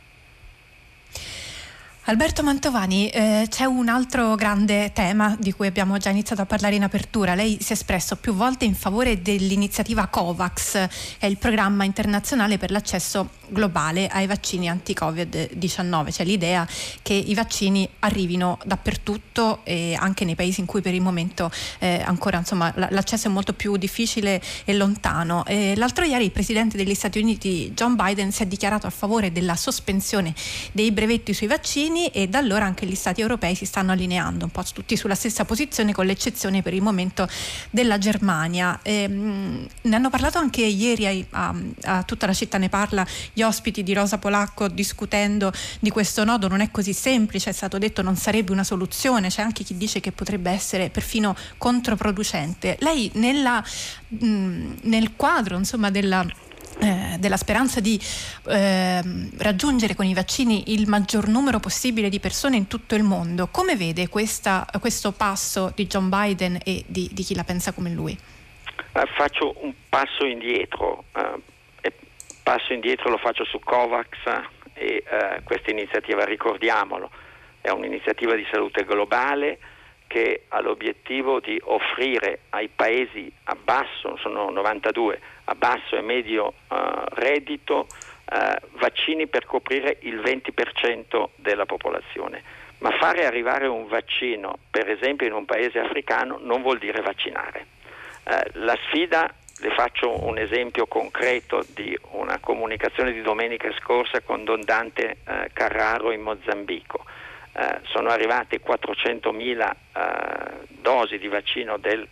Alberto 2.08 2.42
Mantovani, 2.42 3.10
eh, 3.10 3.46
c'è 3.50 3.66
un 3.66 3.86
altro 3.88 4.34
grande 4.34 4.92
tema 4.94 5.36
di 5.38 5.52
cui 5.52 5.66
abbiamo 5.66 5.98
già 5.98 6.08
iniziato 6.08 6.40
a 6.40 6.46
parlare 6.46 6.74
in 6.74 6.82
apertura. 6.82 7.34
Lei 7.34 7.58
si 7.60 7.68
è 7.68 7.72
espresso 7.72 8.16
più 8.16 8.32
volte 8.32 8.64
in 8.64 8.74
favore 8.74 9.20
dell'iniziativa 9.20 10.06
COVAX, 10.06 10.88
è 11.18 11.26
il 11.26 11.36
programma 11.36 11.84
internazionale 11.84 12.56
per 12.56 12.70
l'accesso 12.70 13.28
globale 13.50 14.06
ai 14.08 14.26
vaccini 14.26 14.68
anti-Covid-19, 14.68 16.12
cioè 16.12 16.26
l'idea 16.26 16.66
che 17.02 17.14
i 17.14 17.34
vaccini 17.34 17.88
arrivino 18.00 18.58
dappertutto 18.64 19.60
e 19.64 19.94
anche 19.98 20.24
nei 20.24 20.34
paesi 20.34 20.60
in 20.60 20.66
cui 20.66 20.80
per 20.80 20.94
il 20.94 21.00
momento 21.00 21.50
eh, 21.78 22.02
ancora 22.04 22.38
insomma, 22.38 22.72
l'accesso 22.76 23.28
è 23.28 23.30
molto 23.30 23.52
più 23.52 23.76
difficile 23.76 24.40
e 24.64 24.74
lontano. 24.74 25.44
Eh, 25.46 25.74
l'altro 25.76 26.04
ieri 26.04 26.24
il 26.24 26.30
presidente 26.30 26.76
degli 26.76 26.94
Stati 26.94 27.18
Uniti 27.18 27.72
John 27.74 27.96
Biden 27.96 28.32
si 28.32 28.42
è 28.42 28.46
dichiarato 28.46 28.86
a 28.86 28.90
favore 28.90 29.32
della 29.32 29.56
sospensione 29.56 30.34
dei 30.72 30.92
brevetti 30.92 31.32
sui 31.32 31.46
vaccini 31.46 32.08
e 32.08 32.28
da 32.28 32.38
allora 32.38 32.64
anche 32.64 32.86
gli 32.86 32.94
Stati 32.94 33.20
europei 33.20 33.54
si 33.54 33.64
stanno 33.64 33.92
allineando 33.92 34.44
un 34.44 34.50
po' 34.50 34.64
tutti 34.72 34.96
sulla 34.96 35.14
stessa 35.14 35.44
posizione 35.44 35.92
con 35.92 36.06
l'eccezione 36.06 36.62
per 36.62 36.74
il 36.74 36.82
momento 36.82 37.28
della 37.70 37.98
Germania. 37.98 38.78
Eh, 38.82 39.06
ne 39.08 39.96
hanno 39.96 40.10
parlato 40.10 40.38
anche 40.38 40.62
ieri 40.62 41.26
a, 41.30 41.48
a, 41.48 41.54
a 41.98 42.02
tutta 42.02 42.26
la 42.26 42.32
città 42.32 42.58
ne 42.58 42.68
parla 42.68 43.06
gli 43.38 43.42
ospiti 43.42 43.84
di 43.84 43.94
Rosa 43.94 44.18
Polacco 44.18 44.66
discutendo 44.66 45.52
di 45.78 45.90
questo 45.90 46.24
nodo 46.24 46.48
non 46.48 46.60
è 46.60 46.72
così 46.72 46.92
semplice, 46.92 47.50
è 47.50 47.52
stato 47.52 47.78
detto 47.78 48.02
non 48.02 48.16
sarebbe 48.16 48.50
una 48.50 48.64
soluzione, 48.64 49.28
c'è 49.28 49.42
anche 49.42 49.62
chi 49.62 49.76
dice 49.76 50.00
che 50.00 50.10
potrebbe 50.10 50.50
essere 50.50 50.90
perfino 50.90 51.36
controproducente. 51.56 52.76
Lei 52.80 53.08
nella, 53.14 53.62
mh, 54.08 54.78
nel 54.82 55.14
quadro 55.14 55.56
insomma, 55.56 55.90
della 55.90 56.26
eh, 56.80 57.16
della 57.18 57.36
speranza 57.36 57.80
di 57.80 58.00
eh, 58.46 59.00
raggiungere 59.38 59.96
con 59.96 60.06
i 60.06 60.14
vaccini 60.14 60.72
il 60.72 60.88
maggior 60.88 61.26
numero 61.26 61.58
possibile 61.58 62.08
di 62.08 62.20
persone 62.20 62.56
in 62.56 62.68
tutto 62.68 62.94
il 62.94 63.02
mondo. 63.02 63.48
Come 63.48 63.74
vede 63.74 64.08
questa, 64.08 64.64
questo 64.78 65.10
passo 65.10 65.72
di 65.74 65.86
John 65.86 66.08
Biden 66.08 66.58
e 66.62 66.84
di, 66.86 67.08
di 67.12 67.22
chi 67.24 67.34
la 67.34 67.42
pensa 67.42 67.72
come 67.72 67.90
lui? 67.90 68.16
Uh, 68.92 69.00
faccio 69.16 69.56
un 69.60 69.72
passo 69.88 70.24
indietro. 70.24 71.04
Passo 72.48 72.72
indietro 72.72 73.10
lo 73.10 73.18
faccio 73.18 73.44
su 73.44 73.58
COVAX 73.58 74.08
e 74.72 75.04
eh, 75.06 75.42
questa 75.44 75.70
iniziativa, 75.70 76.24
ricordiamolo, 76.24 77.10
è 77.60 77.68
un'iniziativa 77.68 78.34
di 78.34 78.46
salute 78.50 78.86
globale 78.86 79.58
che 80.06 80.44
ha 80.48 80.62
l'obiettivo 80.62 81.40
di 81.40 81.60
offrire 81.62 82.44
ai 82.48 82.70
paesi 82.74 83.30
a 83.44 83.54
basso, 83.62 84.16
sono 84.16 84.48
92, 84.48 85.20
a 85.44 85.54
basso 85.56 85.94
e 85.96 86.00
medio 86.00 86.54
eh, 86.70 86.76
reddito, 87.16 87.86
eh, 88.32 88.58
vaccini 88.78 89.26
per 89.26 89.44
coprire 89.44 89.98
il 90.00 90.16
20% 90.18 91.28
della 91.36 91.66
popolazione. 91.66 92.42
Ma 92.78 92.92
fare 92.92 93.26
arrivare 93.26 93.66
un 93.66 93.88
vaccino, 93.88 94.56
per 94.70 94.88
esempio 94.88 95.26
in 95.26 95.34
un 95.34 95.44
paese 95.44 95.80
africano, 95.80 96.38
non 96.40 96.62
vuol 96.62 96.78
dire 96.78 97.02
vaccinare. 97.02 97.66
Eh, 98.24 98.50
la 98.54 98.78
sfida 98.86 99.30
le 99.60 99.70
faccio 99.70 100.24
un 100.24 100.38
esempio 100.38 100.86
concreto 100.86 101.64
di 101.74 101.98
una 102.12 102.38
comunicazione 102.38 103.12
di 103.12 103.22
domenica 103.22 103.72
scorsa 103.78 104.20
con 104.20 104.44
Don 104.44 104.62
Dante 104.62 105.18
eh, 105.24 105.50
Carraro 105.52 106.12
in 106.12 106.22
Mozambico. 106.22 107.04
Eh, 107.52 107.80
sono 107.84 108.10
arrivate 108.10 108.60
400.000 108.60 109.70
eh, 109.70 110.66
dosi 110.68 111.18
di 111.18 111.28
vaccino 111.28 111.76
del 111.76 112.06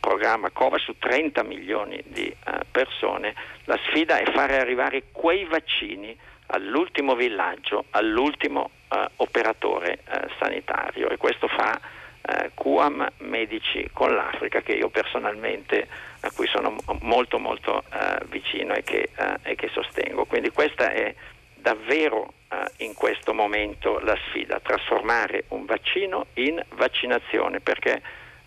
programma 0.00 0.50
COVA 0.50 0.78
su 0.78 0.96
30 0.98 1.44
milioni 1.44 2.02
di 2.06 2.26
eh, 2.26 2.36
persone, 2.70 3.34
la 3.64 3.78
sfida 3.86 4.18
è 4.18 4.30
fare 4.32 4.58
arrivare 4.58 5.04
quei 5.12 5.44
vaccini 5.44 6.16
all'ultimo 6.46 7.14
villaggio, 7.14 7.84
all'ultimo 7.90 8.70
eh, 8.88 9.08
operatore 9.16 10.00
eh, 10.08 10.28
sanitario 10.38 11.08
e 11.08 11.16
questo 11.16 11.48
fa 11.48 11.80
eh, 12.26 12.50
QAM 12.54 13.10
Medici 13.18 13.88
con 13.92 14.14
l'Africa 14.14 14.62
che 14.62 14.72
io 14.72 14.88
personalmente 14.88 15.86
a 16.20 16.30
cui 16.32 16.46
sono 16.46 16.76
molto 17.00 17.38
molto 17.38 17.82
eh, 17.92 18.24
vicino 18.26 18.72
e 18.74 18.82
che, 18.82 19.10
eh, 19.14 19.36
e 19.42 19.54
che, 19.54 19.68
sostengo. 19.68 20.24
Quindi 20.24 20.50
questa 20.50 20.90
è 20.90 21.14
davvero 21.54 22.32
eh, 22.48 22.84
in 22.84 22.94
questo 22.94 23.34
momento 23.34 23.98
la 24.00 24.16
sfida, 24.28 24.58
trasformare 24.60 25.44
un 25.48 25.66
vaccino 25.66 26.26
in 26.34 26.62
vaccinazione 26.76 27.60
perché 27.60 28.00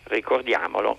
ricordiamolo, 0.04 0.98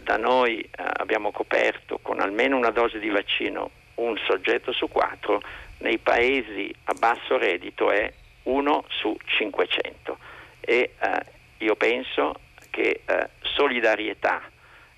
da 0.00 0.16
noi 0.16 0.68
abbiamo 0.74 1.30
coperto 1.30 1.98
con 2.02 2.20
almeno 2.20 2.56
una 2.56 2.70
dose 2.70 2.98
di 2.98 3.08
vaccino 3.08 3.70
un 3.96 4.16
soggetto 4.26 4.72
su 4.72 4.88
quattro, 4.88 5.40
nei 5.78 5.98
paesi 5.98 6.74
a 6.84 6.94
basso 6.94 7.36
reddito 7.36 7.90
è 7.90 8.12
1 8.44 8.84
su 8.88 9.16
500 9.24 10.18
e 10.60 10.90
eh, 10.98 11.20
io 11.58 11.76
penso 11.76 12.34
che 12.70 13.02
eh, 13.04 13.28
solidarietà 13.40 14.42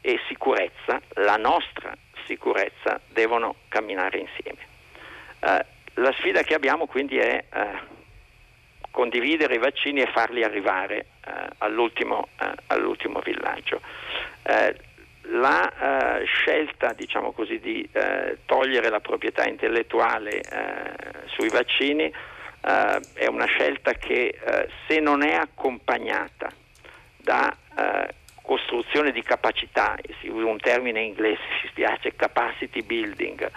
e 0.00 0.18
sicurezza, 0.26 1.00
la 1.14 1.36
nostra 1.36 1.94
sicurezza, 2.26 3.00
devono 3.08 3.56
camminare 3.68 4.18
insieme. 4.18 4.66
Eh, 5.40 5.64
la 5.94 6.12
sfida 6.18 6.42
che 6.42 6.54
abbiamo 6.54 6.86
quindi 6.86 7.18
è 7.18 7.44
eh, 7.52 7.96
condividere 8.90 9.54
i 9.54 9.58
vaccini 9.58 10.00
e 10.00 10.10
farli 10.12 10.42
arrivare 10.42 11.06
eh, 11.24 11.32
all'ultimo, 11.58 12.28
eh, 12.40 12.52
all'ultimo, 12.68 13.20
villaggio 13.20 13.80
la 15.30 16.20
eh, 16.20 16.24
scelta 16.24 16.94
diciamo 16.94 17.32
così, 17.32 17.60
di 17.60 17.86
togliere 18.46 18.88
la 18.88 19.00
proprietà 19.00 19.46
intellettuale 19.46 20.40
sui 21.26 21.50
vaccini 21.50 22.10
eh, 22.60 23.00
è 23.14 23.26
una 23.26 23.46
scelta 23.46 23.92
che 23.92 24.38
eh, 24.38 24.68
se 24.86 25.00
non 25.00 25.22
è 25.22 25.34
accompagnata 25.34 26.50
da 27.16 27.54
eh, 27.76 28.14
costruzione 28.42 29.12
di 29.12 29.22
capacità, 29.22 29.96
si 30.20 30.28
usa 30.28 30.46
un 30.46 30.58
termine 30.58 31.00
inglese, 31.00 31.40
ci 31.60 31.68
spiace, 31.68 32.16
capacity 32.16 32.82
building, 32.82 33.50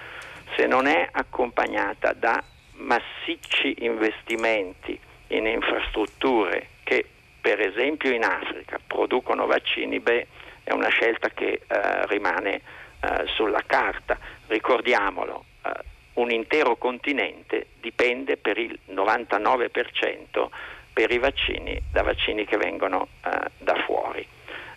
se 0.56 0.68
non 0.68 0.86
è 0.86 1.08
accompagnata 1.12 2.12
da 2.14 2.44
massicci 2.74 3.86
investimenti 3.86 5.00
in 5.28 5.46
infrastrutture 5.46 6.68
che 6.84 7.06
per 7.40 7.62
esempio 7.62 8.12
in 8.12 8.24
Africa 8.24 8.80
producono 8.86 9.46
vaccini, 9.46 10.00
beh, 10.00 10.28
è 10.64 10.74
una 10.74 10.90
scelta 10.90 11.30
che 11.30 11.62
eh, 11.66 12.06
rimane 12.08 12.62
eh, 13.02 13.26
sulla 13.28 13.64
carta. 13.66 14.18
Ricordiamolo, 14.48 15.46
un 16.22 16.32
intero 16.32 16.76
continente 16.78 17.68
dipende 17.80 18.38
per 18.38 18.58
il 18.58 18.78
99% 18.90 20.48
per 20.94 21.12
i 21.12 21.18
vaccini 21.18 21.82
da 21.92 22.04
vaccini 22.04 22.46
che 22.46 22.58
vengono 22.58 23.08
eh, 23.26 23.50
da 23.58 23.76
fuori. 23.86 24.26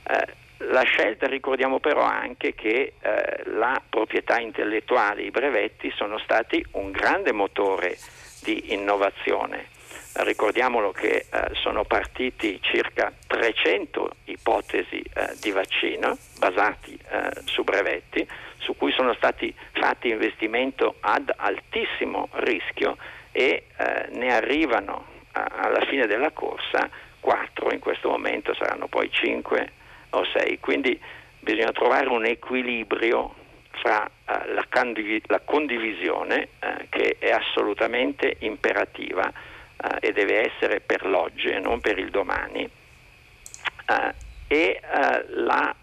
Eh, 0.07 0.43
la 0.59 0.83
scelta, 0.83 1.27
ricordiamo 1.27 1.81
però 1.81 2.03
anche 2.03 2.55
che 2.55 2.95
eh, 2.99 3.43
la 3.47 3.83
proprietà 3.89 4.39
intellettuale, 4.39 5.23
i 5.23 5.31
brevetti 5.31 5.93
sono 5.97 6.19
stati 6.19 6.65
un 6.73 6.91
grande 6.93 7.33
motore 7.33 7.99
di 8.43 8.73
innovazione 8.73 9.73
Ricordiamolo 10.17 10.93
che 10.93 11.27
eh, 11.29 11.49
sono 11.55 11.85
partiti 11.85 12.61
circa 12.63 13.13
300 13.27 14.11
ipotesi 14.27 15.03
eh, 15.03 15.35
di 15.41 15.51
vaccino 15.51 16.17
basati 16.39 16.97
eh, 17.11 17.31
su 17.47 17.65
brevetti, 17.65 18.25
su 18.65 18.77
cui 18.77 18.93
sono 18.93 19.15
stati 19.15 19.55
fatti 19.73 20.09
investimenti 20.09 20.85
ad 21.01 21.33
altissimo 21.37 22.29
rischio 22.33 22.97
e 23.31 23.67
eh, 23.77 24.07
ne 24.13 24.35
arrivano 24.35 25.05
a, 25.33 25.45
alla 25.45 25.85
fine 25.87 26.07
della 26.07 26.31
corsa 26.33 26.89
4, 27.21 27.73
in 27.73 27.79
questo 27.79 28.09
momento 28.09 28.55
saranno 28.55 28.89
poi 28.89 29.11
5 29.11 29.73
o 30.11 30.25
6. 30.25 30.59
Quindi 30.61 30.99
bisogna 31.41 31.73
trovare 31.73 32.09
un 32.09 32.25
equilibrio 32.25 33.35
fra 33.73 34.07
eh, 34.07 34.53
la, 34.53 34.67
condiv- 34.71 35.31
la, 35.31 35.41
condivisione 35.41 36.49
eh, 36.59 36.87
che 36.89 37.17
è 37.19 37.31
assolutamente 37.31 38.37
imperativa 38.41 39.29
eh, 39.29 40.09
e 40.09 40.13
deve 40.13 40.51
essere 40.51 40.81
per 40.81 41.07
l'oggi 41.07 41.49
e 41.49 41.59
non 41.59 41.81
per 41.81 41.99
il 41.99 42.11
domani 42.11 42.63
eh, 42.63 44.15
e 44.47 44.81
eh, 44.81 45.25
la, 45.29 45.75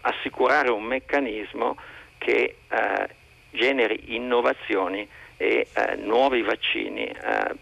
assicurare 0.00 0.70
un 0.70 0.82
meccanismo 0.82 1.76
che 2.26 2.56
eh, 2.68 3.08
generi 3.52 4.16
innovazioni 4.16 5.08
e 5.36 5.68
nuovi 5.98 6.42
vaccini 6.42 7.14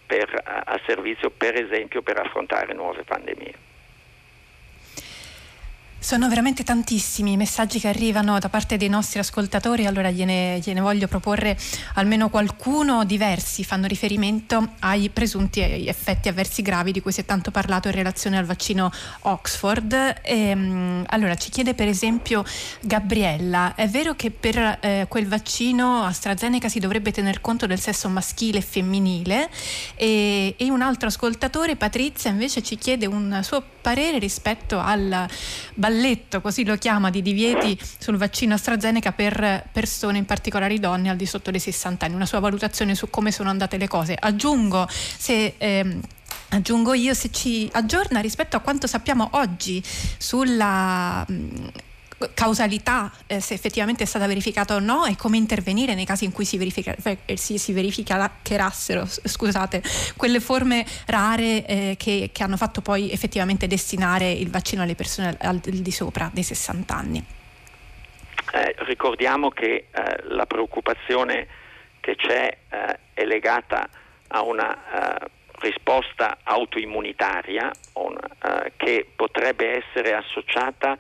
per, 0.07 0.42
a 0.44 0.81
servizio 0.87 1.29
per 1.29 1.61
esempio 1.61 2.03
per 2.03 2.18
affrontare 2.18 2.72
nuove 2.72 3.03
pandemie. 3.03 3.73
Sono 6.04 6.28
veramente 6.28 6.64
tantissimi 6.64 7.32
i 7.32 7.36
messaggi 7.38 7.80
che 7.80 7.88
arrivano 7.88 8.38
da 8.38 8.50
parte 8.50 8.76
dei 8.76 8.90
nostri 8.90 9.20
ascoltatori, 9.20 9.86
allora 9.86 10.10
gliene, 10.10 10.60
gliene, 10.62 10.82
voglio 10.82 11.08
proporre 11.08 11.56
almeno 11.94 12.28
qualcuno. 12.28 13.06
Diversi 13.06 13.64
fanno 13.64 13.86
riferimento 13.86 14.72
ai 14.80 15.08
presunti 15.08 15.62
effetti 15.62 16.28
avversi 16.28 16.60
gravi 16.60 16.92
di 16.92 17.00
cui 17.00 17.10
si 17.10 17.22
è 17.22 17.24
tanto 17.24 17.50
parlato 17.50 17.88
in 17.88 17.94
relazione 17.94 18.36
al 18.36 18.44
vaccino 18.44 18.92
Oxford. 19.20 19.94
E, 20.20 20.48
ehm, 20.50 21.04
allora 21.06 21.36
ci 21.36 21.48
chiede 21.48 21.72
per 21.72 21.88
esempio 21.88 22.44
Gabriella, 22.82 23.74
è 23.74 23.88
vero 23.88 24.14
che 24.14 24.30
per 24.30 24.58
eh, 24.82 25.06
quel 25.08 25.26
vaccino 25.26 26.04
AstraZeneca 26.04 26.68
si 26.68 26.80
dovrebbe 26.80 27.12
tener 27.12 27.40
conto 27.40 27.64
del 27.64 27.80
sesso 27.80 28.10
maschile 28.10 28.58
e 28.58 28.60
femminile? 28.60 29.48
E, 29.94 30.54
e 30.58 30.70
un 30.70 30.82
altro 30.82 31.08
ascoltatore, 31.08 31.76
Patrizia, 31.76 32.30
invece 32.30 32.62
ci 32.62 32.76
chiede 32.76 33.06
un 33.06 33.40
suo 33.42 33.64
parere 33.80 34.18
rispetto 34.18 34.78
al 34.78 35.26
balletto, 35.72 35.92
così 36.40 36.64
lo 36.64 36.76
chiama, 36.76 37.11
di 37.11 37.22
divieti 37.22 37.78
sul 37.98 38.16
vaccino 38.16 38.54
AstraZeneca 38.54 39.12
per 39.12 39.68
persone, 39.72 40.18
in 40.18 40.24
particolare 40.24 40.78
donne 40.78 41.11
al 41.11 41.16
di 41.16 41.26
sotto 41.26 41.50
dei 41.50 41.61
60 41.61 42.07
anni, 42.07 42.14
una 42.14 42.26
sua 42.26 42.40
valutazione 42.40 42.94
su 42.94 43.11
come 43.11 43.33
sono 43.33 43.50
andate 43.50 43.76
le 43.76 43.88
cose. 43.88 44.16
Aggiungo 44.18 44.88
se... 44.88 45.54
Ehm, 45.59 46.00
aggiungo 46.50 46.94
io 46.94 47.14
se 47.14 47.30
ci 47.33 47.68
aggiorna 47.72 48.20
rispetto 48.20 48.57
a 48.57 48.61
quanto 48.61 48.87
sappiamo 48.87 49.28
oggi 49.33 49.83
sulla 50.18 51.26
causalità, 52.32 53.12
eh, 53.26 53.40
se 53.40 53.54
effettivamente 53.54 54.04
è 54.04 54.06
stata 54.06 54.26
verificata 54.26 54.74
o 54.74 54.78
no 54.78 55.04
e 55.04 55.16
come 55.16 55.37
intervenire 55.37 55.94
nei 55.94 56.04
casi 56.04 56.24
in 56.24 56.32
cui 56.32 56.44
si, 56.44 56.56
verifica, 56.56 56.94
eh, 57.26 57.37
si, 57.37 57.58
si 57.58 57.72
verificassero 57.72 59.04
scusate, 59.06 59.82
quelle 60.16 60.40
forme 60.40 60.84
rare 61.06 61.66
eh, 61.66 61.94
che, 61.98 62.30
che, 62.32 62.42
hanno 62.42 62.56
fatto 62.56 62.80
poi 62.80 63.10
effettivamente 63.10 63.66
destinare 63.66 64.30
il 64.30 64.50
vaccino 64.50 64.82
alle 64.82 64.94
persone 64.94 65.37
al, 65.40 65.60
al 65.60 65.60
di 65.60 65.90
sopra 65.90 66.30
dei 66.32 66.42
60 66.42 66.94
anni. 66.94 67.24
Eh, 68.52 68.74
ricordiamo 68.87 69.50
che 69.50 69.87
eh, 69.90 70.22
la 70.28 70.46
preoccupazione 70.46 71.48
che 72.00 72.14
c'è 72.16 72.56
eh, 72.68 72.98
è 73.14 73.24
legata 73.24 73.88
a 74.28 74.42
una 74.42 74.78
risposta 75.60 76.38
autoimmunitaria 76.42 77.70
un, 77.94 78.18
che 78.76 79.06
potrebbe 79.14 79.82
essere 79.84 80.12
associata 80.12 80.96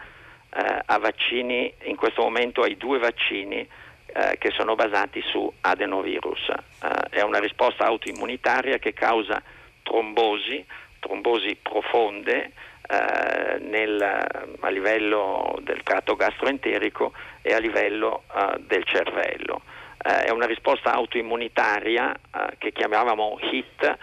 eh, 0.54 0.82
a 0.84 0.98
vaccini, 0.98 1.72
in 1.84 1.96
questo 1.96 2.22
momento 2.22 2.62
ai 2.62 2.76
due 2.76 2.98
vaccini 2.98 3.66
eh, 4.06 4.36
che 4.38 4.50
sono 4.52 4.76
basati 4.76 5.20
su 5.22 5.52
adenovirus. 5.60 6.48
Eh, 6.48 7.18
è 7.18 7.22
una 7.22 7.40
risposta 7.40 7.84
autoimmunitaria 7.84 8.78
che 8.78 8.92
causa 8.92 9.42
trombosi, 9.82 10.64
trombosi 11.00 11.58
profonde 11.60 12.52
eh, 12.88 13.58
nel, 13.58 14.00
a 14.00 14.68
livello 14.68 15.58
del 15.62 15.82
tratto 15.82 16.14
gastroenterico 16.14 17.12
e 17.42 17.52
a 17.52 17.58
livello 17.58 18.22
eh, 18.32 18.60
del 18.60 18.84
cervello. 18.84 19.62
Eh, 20.06 20.26
è 20.26 20.30
una 20.30 20.46
risposta 20.46 20.92
autoimmunitaria 20.92 22.14
che 22.58 22.72
chiamavamo 22.72 23.38
HIT 23.40 23.96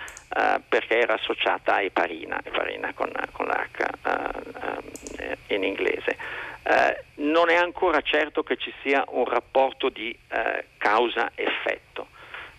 perché 0.68 0.98
era 0.98 1.16
associata 1.16 1.76
a 1.76 1.82
eparina, 1.82 2.40
eparina 2.44 2.94
con, 2.94 3.12
con 3.34 3.46
l'H 3.48 3.72
in 5.48 5.64
inglese. 5.64 6.18
Eh, 6.64 7.04
non 7.16 7.50
è 7.50 7.56
ancora 7.56 8.02
certo 8.02 8.44
che 8.44 8.56
ci 8.58 8.72
sia 8.84 9.04
un 9.10 9.26
rapporto 9.26 9.90
di 9.90 10.16
eh, 10.30 10.66
causa-effetto. 10.78 12.08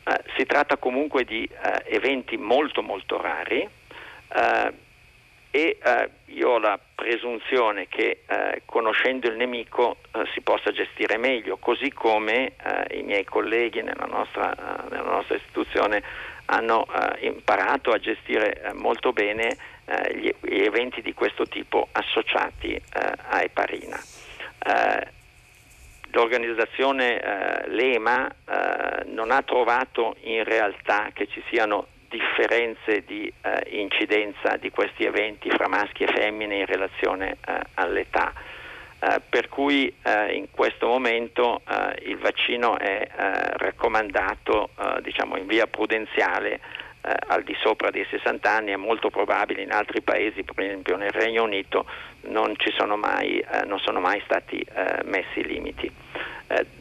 Eh, 0.04 0.20
si 0.36 0.44
tratta 0.46 0.76
comunque 0.78 1.24
di 1.24 1.44
eh, 1.44 1.94
eventi 1.94 2.36
molto 2.36 2.82
molto 2.82 3.20
rari 3.20 3.60
eh, 3.62 4.72
e 5.52 5.78
eh, 5.80 6.10
io 6.26 6.48
ho 6.48 6.58
la 6.58 6.76
presunzione 6.94 7.86
che 7.86 8.22
conoscendo 8.64 9.28
il 9.28 9.36
nemico 9.36 9.98
si 10.32 10.40
possa 10.40 10.70
gestire 10.70 11.18
meglio, 11.18 11.58
così 11.58 11.92
come 11.92 12.54
i 12.92 13.02
miei 13.02 13.24
colleghi 13.24 13.82
nella 13.82 14.06
nostra, 14.06 14.54
nella 14.88 15.10
nostra 15.10 15.34
istituzione 15.36 16.02
hanno 16.46 16.86
imparato 17.20 17.90
a 17.90 17.98
gestire 17.98 18.70
molto 18.74 19.12
bene 19.12 19.56
eh, 19.84 20.16
gli, 20.16 20.34
gli, 20.40 20.62
eventi 20.62 21.02
di 21.02 21.12
questo 21.12 21.46
tipo 21.46 21.88
associati 21.92 22.72
eh, 22.72 22.82
a 23.28 23.42
eparina. 23.42 24.00
Eh, 24.64 25.08
l'organizzazione 26.12 27.20
eh, 27.20 27.68
Lema 27.68 28.28
eh, 28.28 29.04
non 29.06 29.30
ha 29.30 29.42
trovato 29.42 30.16
in 30.22 30.44
realtà 30.44 31.10
che 31.12 31.26
ci 31.26 31.42
siano 31.48 31.86
differenze 32.08 33.04
di 33.06 33.32
incidenza 33.70 34.58
di 34.58 34.70
questi 34.70 35.04
eventi 35.04 35.48
fra 35.48 35.66
maschi 35.66 36.04
e 36.04 36.12
femmine 36.12 36.56
in 36.58 36.66
relazione 36.66 37.38
all'età. 37.72 38.34
Uh, 39.02 39.20
per 39.28 39.48
cui 39.48 39.92
uh, 40.04 40.30
in 40.30 40.48
questo 40.52 40.86
momento 40.86 41.62
uh, 41.66 41.72
il 42.02 42.18
vaccino 42.18 42.78
è 42.78 43.08
raccomandato 43.56 44.70
diciamo 45.00 45.36
in 45.38 45.46
via 45.46 45.66
prudenziale 45.66 46.60
al 47.02 47.42
di 47.42 47.56
sopra 47.60 47.90
dei 47.90 48.06
60 48.08 48.48
anni, 48.48 48.70
è 48.70 48.76
molto 48.76 49.10
probabile 49.10 49.62
in 49.62 49.72
altri 49.72 50.02
paesi, 50.02 50.44
per 50.44 50.62
esempio 50.64 50.96
nel 50.96 51.10
Regno 51.10 51.42
Unito, 51.42 51.84
non, 52.22 52.54
sono 52.76 52.96
mai, 52.96 53.44
non 53.66 53.80
sono 53.80 53.98
mai 53.98 54.22
stati 54.24 54.64
messi 55.04 55.44
limiti. 55.44 55.90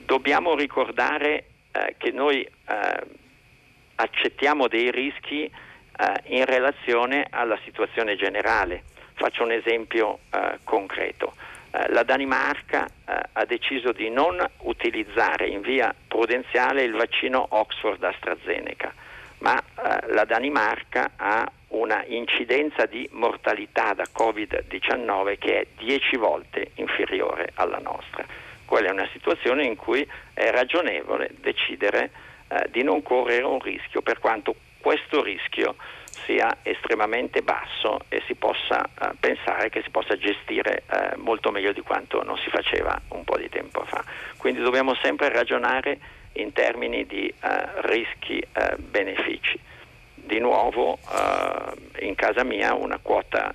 dobbiamo 0.05 0.55
ricordare 0.55 1.45
che 1.97 2.11
noi 2.11 2.47
accettiamo 3.95 4.67
dei 4.67 4.91
rischi 4.91 5.51
in 6.25 6.45
relazione 6.45 7.25
alla 7.29 7.57
situazione 7.63 8.15
generale. 8.15 8.83
Faccio 9.15 9.43
un 9.43 9.51
esempio 9.51 10.19
concreto. 10.63 11.33
Eh, 11.71 11.89
la 11.93 12.03
Danimarca 12.03 12.85
eh, 12.85 13.13
ha 13.31 13.45
deciso 13.45 13.93
di 13.93 14.09
non 14.09 14.37
utilizzare 14.63 15.47
in 15.47 15.61
via 15.61 15.95
prudenziale 16.07 16.83
il 16.83 16.91
vaccino 16.91 17.45
Oxford 17.49 18.03
AstraZeneca, 18.03 18.93
ma 19.41 19.57
eh, 19.59 20.11
la 20.13 20.25
Danimarca 20.25 21.11
ha 21.15 21.49
una 21.69 22.03
incidenza 22.07 22.85
di 22.85 23.07
mortalità 23.11 23.93
da 23.93 24.03
Covid-19 24.03 25.37
che 25.37 25.61
è 25.61 25.67
10 25.77 26.17
volte 26.17 26.71
inferiore 26.75 27.51
alla 27.55 27.79
nostra. 27.79 28.25
Quella 28.65 28.89
è 28.89 28.91
una 28.91 29.07
situazione 29.11 29.65
in 29.65 29.75
cui 29.75 30.07
è 30.33 30.49
ragionevole 30.49 31.31
decidere 31.39 32.11
eh, 32.47 32.67
di 32.71 32.83
non 32.83 33.01
correre 33.01 33.43
un 33.43 33.59
rischio, 33.59 34.01
per 34.01 34.19
quanto 34.19 34.55
questo 34.79 35.21
rischio 35.21 35.75
sia 36.25 36.57
estremamente 36.63 37.41
basso 37.41 37.99
e 38.09 38.21
si 38.27 38.35
possa 38.35 38.83
uh, 38.99 39.15
pensare 39.19 39.69
che 39.69 39.81
si 39.81 39.89
possa 39.89 40.17
gestire 40.17 40.83
uh, 40.87 41.19
molto 41.19 41.51
meglio 41.51 41.71
di 41.71 41.81
quanto 41.81 42.21
non 42.23 42.37
si 42.37 42.49
faceva 42.49 42.99
un 43.09 43.23
po' 43.23 43.37
di 43.37 43.47
tempo 43.49 43.83
fa. 43.85 44.03
Quindi 44.37 44.61
dobbiamo 44.61 44.93
sempre 44.95 45.29
ragionare 45.29 45.99
in 46.33 46.53
termini 46.53 47.05
di 47.05 47.33
uh, 47.41 47.47
rischi-benefici. 47.81 49.59
Di 50.13 50.39
nuovo 50.39 50.97
in 51.99 52.15
casa 52.15 52.43
mia 52.43 52.73
una 52.73 52.99
quota, 53.01 53.51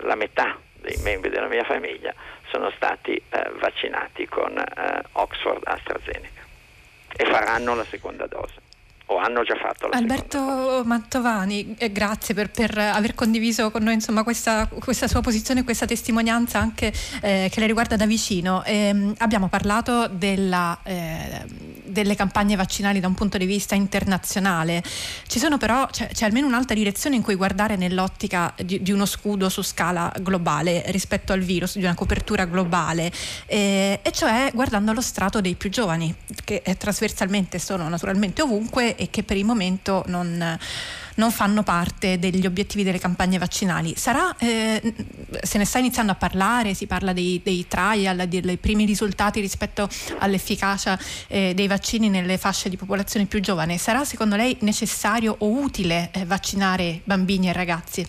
la 0.00 0.16
metà 0.16 0.58
dei 0.80 0.96
membri 1.02 1.30
della 1.30 1.46
mia 1.46 1.62
famiglia 1.62 2.12
sono 2.50 2.72
stati 2.74 3.20
vaccinati 3.60 4.26
con 4.26 4.60
Oxford 5.12 5.60
AstraZeneca 5.62 6.42
e 7.14 7.24
faranno 7.26 7.76
la 7.76 7.84
seconda 7.84 8.26
dose 8.26 8.64
o 9.06 9.18
hanno 9.18 9.42
già 9.44 9.54
fatto 9.54 9.86
la 9.86 9.96
Alberto 9.96 10.82
Mantovani, 10.84 11.76
eh, 11.78 11.92
grazie 11.92 12.34
per, 12.34 12.50
per, 12.50 12.76
aver 12.76 13.14
condiviso 13.14 13.70
con 13.70 13.82
noi 13.84 13.94
insomma, 13.94 14.24
questa, 14.24 14.68
questa, 14.80 15.06
sua 15.06 15.20
posizione, 15.20 15.62
questa 15.62 15.86
testimonianza 15.86 16.58
anche 16.58 16.92
eh, 17.22 17.48
che 17.50 17.60
le 17.60 17.66
riguarda 17.66 17.96
da 17.96 18.06
vicino. 18.06 18.64
Eh, 18.64 19.14
abbiamo 19.18 19.48
parlato 19.48 20.08
della, 20.08 20.78
eh, 20.82 21.44
delle 21.88 22.14
campagne 22.14 22.56
vaccinali 22.56 23.00
da 23.00 23.06
un 23.06 23.14
punto 23.14 23.38
di 23.38 23.46
vista 23.46 23.74
internazionale. 23.74 24.82
Ci 25.26 25.38
sono 25.38 25.58
però, 25.58 25.86
c'è, 25.86 26.08
c'è 26.08 26.24
almeno 26.24 26.46
un'altra 26.46 26.74
direzione 26.74 27.16
in 27.16 27.22
cui 27.22 27.34
guardare 27.34 27.76
nell'ottica 27.76 28.52
di, 28.62 28.82
di, 28.82 28.92
uno 28.92 29.06
scudo 29.06 29.48
su 29.48 29.62
scala 29.62 30.12
globale 30.20 30.84
rispetto 30.88 31.32
al 31.32 31.40
virus, 31.40 31.76
di 31.76 31.84
una 31.84 31.94
copertura 31.94 32.44
globale, 32.44 33.10
eh, 33.46 34.00
e 34.02 34.12
cioè 34.12 34.50
guardando 34.54 34.92
lo 34.92 35.00
strato 35.00 35.40
dei 35.40 35.54
più 35.54 35.70
giovani, 35.70 36.14
che 36.44 36.62
eh, 36.64 36.76
trasversalmente 36.76 37.58
sono 37.58 37.88
naturalmente 37.88 38.42
ovunque 38.42 38.96
e 38.96 39.10
che 39.10 39.22
per 39.22 39.36
il 39.36 39.44
momento 39.44 40.04
non, 40.06 40.58
non 41.16 41.30
fanno 41.30 41.62
parte 41.62 42.18
degli 42.18 42.46
obiettivi 42.46 42.82
delle 42.82 42.98
campagne 42.98 43.38
vaccinali. 43.38 43.94
Sarà, 43.94 44.34
eh, 44.38 44.80
se 45.42 45.58
ne 45.58 45.64
sta 45.64 45.78
iniziando 45.78 46.12
a 46.12 46.14
parlare, 46.14 46.74
si 46.74 46.86
parla 46.86 47.12
dei, 47.12 47.40
dei 47.42 47.66
trial, 47.68 48.26
dei 48.26 48.56
primi 48.56 48.84
risultati 48.84 49.40
rispetto 49.40 49.88
all'efficacia 50.18 50.98
eh, 51.28 51.54
dei 51.54 51.66
vaccini 51.66 52.08
nelle 52.08 52.38
fasce 52.38 52.68
di 52.68 52.76
popolazione 52.76 53.26
più 53.26 53.40
giovane. 53.40 53.78
Sarà 53.78 54.04
secondo 54.04 54.36
lei 54.36 54.56
necessario 54.60 55.34
o 55.38 55.48
utile 55.48 56.10
eh, 56.12 56.24
vaccinare 56.24 57.00
bambini 57.04 57.48
e 57.48 57.52
ragazzi? 57.52 58.06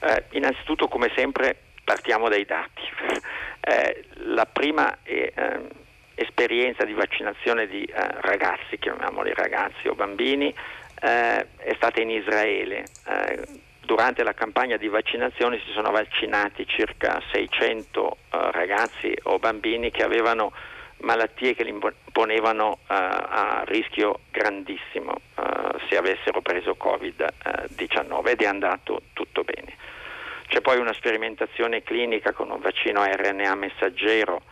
Eh, 0.00 0.24
innanzitutto, 0.32 0.88
come 0.88 1.10
sempre, 1.14 1.56
partiamo 1.84 2.28
dai 2.28 2.44
dati. 2.44 2.82
Eh, 3.64 4.06
la 4.24 4.44
prima 4.44 4.98
è 5.04 5.32
ehm, 5.36 5.68
esperienza 6.16 6.84
di 6.84 6.94
vaccinazione 6.94 7.68
di 7.68 7.84
eh, 7.84 7.94
ragazzi, 8.20 8.76
chiamiamoli 8.76 9.32
ragazzi 9.34 9.86
o 9.86 9.94
bambini, 9.94 10.52
eh, 11.02 11.46
è 11.56 11.74
stata 11.74 12.00
in 12.00 12.10
Israele. 12.10 12.84
Eh, 13.06 13.42
durante 13.80 14.22
la 14.22 14.32
campagna 14.32 14.76
di 14.76 14.88
vaccinazione 14.88 15.60
si 15.64 15.72
sono 15.72 15.90
vaccinati 15.90 16.66
circa 16.66 17.20
600 17.32 18.16
eh, 18.30 18.50
ragazzi 18.52 19.12
o 19.24 19.38
bambini 19.38 19.90
che 19.90 20.04
avevano 20.04 20.52
malattie 21.02 21.54
che 21.54 21.64
li 21.64 21.76
ponevano 22.12 22.70
uh, 22.70 22.76
a 22.86 23.64
rischio 23.66 24.20
grandissimo 24.30 25.12
uh, 25.34 25.76
se 25.88 25.96
avessero 25.96 26.40
preso 26.42 26.76
Covid-19 26.78 28.28
ed 28.28 28.40
è 28.40 28.46
andato 28.46 29.02
tutto 29.12 29.42
bene. 29.42 29.74
C'è 30.46 30.60
poi 30.60 30.78
una 30.78 30.92
sperimentazione 30.92 31.82
clinica 31.82 32.32
con 32.32 32.52
un 32.52 32.60
vaccino 32.60 33.04
RNA 33.04 33.54
messaggero 33.56 34.42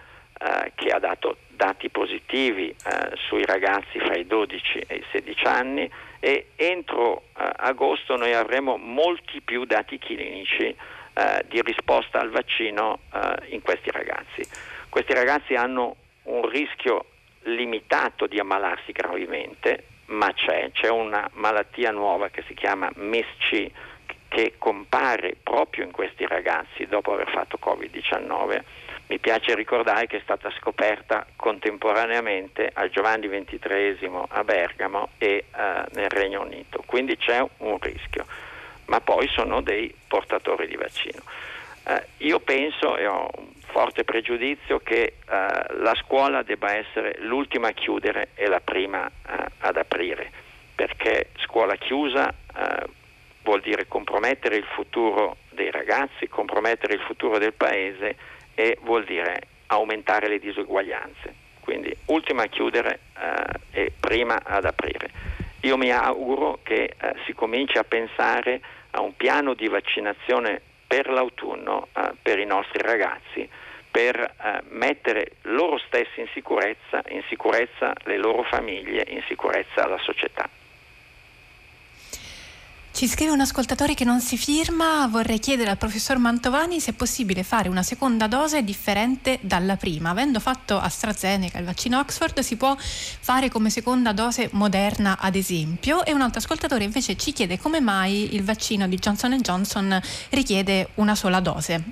uh, 0.41 0.73
che 0.75 0.89
ha 0.89 0.99
dato 0.99 1.37
dati 1.61 1.91
positivi 1.91 2.71
eh, 2.71 3.11
sui 3.29 3.45
ragazzi 3.45 3.99
fra 3.99 4.17
i 4.17 4.27
12 4.27 4.79
e 4.87 4.95
i 4.95 5.05
16 5.13 5.45
anni 5.45 5.91
e 6.21 6.51
entro 6.57 7.23
eh, 7.37 7.51
agosto 7.57 8.17
noi 8.17 8.35
avremo 8.35 8.77
molti 8.77 9.41
più 9.41 9.65
dati 9.65 9.99
clinici 9.99 10.65
eh, 10.67 11.45
di 11.49 11.61
risposta 11.63 12.21
al 12.21 12.31
vaccino 12.31 13.01
eh, 13.13 13.55
in 13.55 13.63
questi 13.63 13.91
ragazzi. 13.91 14.47
Questi 14.89 15.15
ragazzi 15.15 15.55
hanno 15.55 15.97
un 16.25 16.49
rischio 16.49 17.07
limitato 17.45 18.27
di 18.27 18.39
ammalarsi 18.39 18.93
gravemente, 18.93 19.85
ma 20.07 20.33
c'è, 20.33 20.71
c'è 20.73 20.89
una 20.89 21.29
malattia 21.35 21.91
nuova 21.91 22.29
che 22.29 22.45
si 22.47 22.55
chiama 22.55 22.91
MIS-C 22.95 23.71
che 24.29 24.55
compare 24.59 25.37
proprio 25.43 25.85
in 25.85 25.91
questi 25.91 26.25
ragazzi 26.27 26.87
dopo 26.87 27.13
aver 27.13 27.29
fatto 27.31 27.59
Covid-19 27.61 28.63
mi 29.11 29.19
piace 29.19 29.57
ricordare 29.57 30.07
che 30.07 30.19
è 30.19 30.21
stata 30.23 30.53
scoperta 30.57 31.27
contemporaneamente 31.35 32.71
al 32.73 32.91
Giovanni 32.91 33.29
XXIII 33.29 34.09
a 34.29 34.45
Bergamo 34.45 35.11
e 35.19 35.47
uh, 35.53 35.59
nel 35.95 36.09
Regno 36.09 36.43
Unito, 36.43 36.85
quindi 36.87 37.17
c'è 37.17 37.45
un 37.59 37.77
rischio, 37.81 38.25
ma 38.85 39.01
poi 39.01 39.27
sono 39.27 39.63
dei 39.63 39.93
portatori 40.07 40.69
di 40.69 40.77
vaccino. 40.77 41.23
Uh, 41.87 42.01
io 42.19 42.39
penso 42.39 42.97
e 42.97 43.07
ho 43.09 43.29
un 43.37 43.49
forte 43.67 44.05
pregiudizio 44.05 44.79
che 44.79 45.15
uh, 45.19 45.33
la 45.83 45.97
scuola 46.05 46.45
debba 46.45 46.77
essere 46.77 47.17
l'ultima 47.19 47.69
a 47.69 47.73
chiudere 47.73 48.29
e 48.35 48.47
la 48.47 48.61
prima 48.61 49.11
ad 49.59 49.77
aprire, 49.77 50.31
perché 50.77 51.31
scuola 51.39 51.75
chiusa 51.75 52.33
vuol 53.43 53.61
dire 53.61 53.89
compromettere 53.89 54.57
il 54.57 54.65
futuro 54.65 55.39
dei 55.51 55.71
ragazzi, 55.71 56.29
compromettere 56.29 56.95
il 56.95 57.01
futuro 57.01 57.39
del 57.39 57.55
paese 57.55 58.17
e 58.61 58.77
vuol 58.83 59.05
dire 59.05 59.41
aumentare 59.69 60.29
le 60.29 60.39
disuguaglianze. 60.39 61.35
Quindi 61.61 61.97
ultima 62.07 62.43
a 62.43 62.47
chiudere 62.47 63.01
eh, 63.73 63.85
e 63.85 63.93
prima 63.99 64.39
ad 64.45 64.67
aprire. 64.67 65.11
Io 65.63 65.79
mi 65.79 65.91
auguro 65.91 66.59
che 66.63 66.95
eh, 66.99 67.15
si 67.25 67.33
cominci 67.33 67.79
a 67.79 67.85
pensare 67.85 68.61
a 68.91 69.01
un 69.01 69.17
piano 69.17 69.55
di 69.55 69.67
vaccinazione 69.69 70.61
per 70.87 71.09
l'autunno 71.09 71.89
eh, 71.97 72.11
per 72.21 72.39
i 72.39 72.45
nostri 72.45 72.83
ragazzi 72.83 73.49
per 73.91 74.17
eh, 74.17 74.61
mettere 74.69 75.33
loro 75.43 75.79
stessi 75.79 76.21
in 76.21 76.29
sicurezza, 76.33 77.03
in 77.09 77.23
sicurezza 77.29 77.93
le 78.05 78.19
loro 78.19 78.45
famiglie, 78.45 79.05
in 79.09 79.23
sicurezza 79.27 79.87
la 79.87 79.99
società. 79.99 80.49
Ci 83.01 83.09
scrive 83.09 83.33
un 83.33 83.41
ascoltatore 83.41 83.95
che 83.95 84.05
non 84.05 84.21
si 84.21 84.37
firma, 84.37 85.09
vorrei 85.09 85.39
chiedere 85.39 85.71
al 85.71 85.79
professor 85.79 86.19
Mantovani 86.19 86.81
se 86.81 86.91
è 86.91 86.95
possibile 86.95 87.43
fare 87.45 87.71
una 87.71 87.83
seconda 87.83 88.27
dose 88.27 88.63
differente 88.63 89.39
dalla 89.41 89.77
prima. 89.77 90.11
Avendo 90.11 90.39
fatto 90.39 90.77
AstraZeneca, 90.77 91.57
il 91.57 91.65
vaccino 91.65 91.99
Oxford, 91.99 92.41
si 92.41 92.59
può 92.59 92.77
fare 92.77 93.49
come 93.49 93.71
seconda 93.71 94.13
dose 94.13 94.51
moderna 94.53 95.17
ad 95.19 95.35
esempio 95.35 96.05
e 96.05 96.13
un 96.13 96.21
altro 96.21 96.41
ascoltatore 96.41 96.85
invece 96.85 97.17
ci 97.17 97.33
chiede 97.33 97.59
come 97.59 97.81
mai 97.81 98.35
il 98.35 98.45
vaccino 98.45 98.87
di 98.87 98.97
Johnson 98.97 99.35
Johnson 99.39 99.99
richiede 100.29 100.89
una 100.97 101.15
sola 101.15 101.41
dose. 101.41 101.83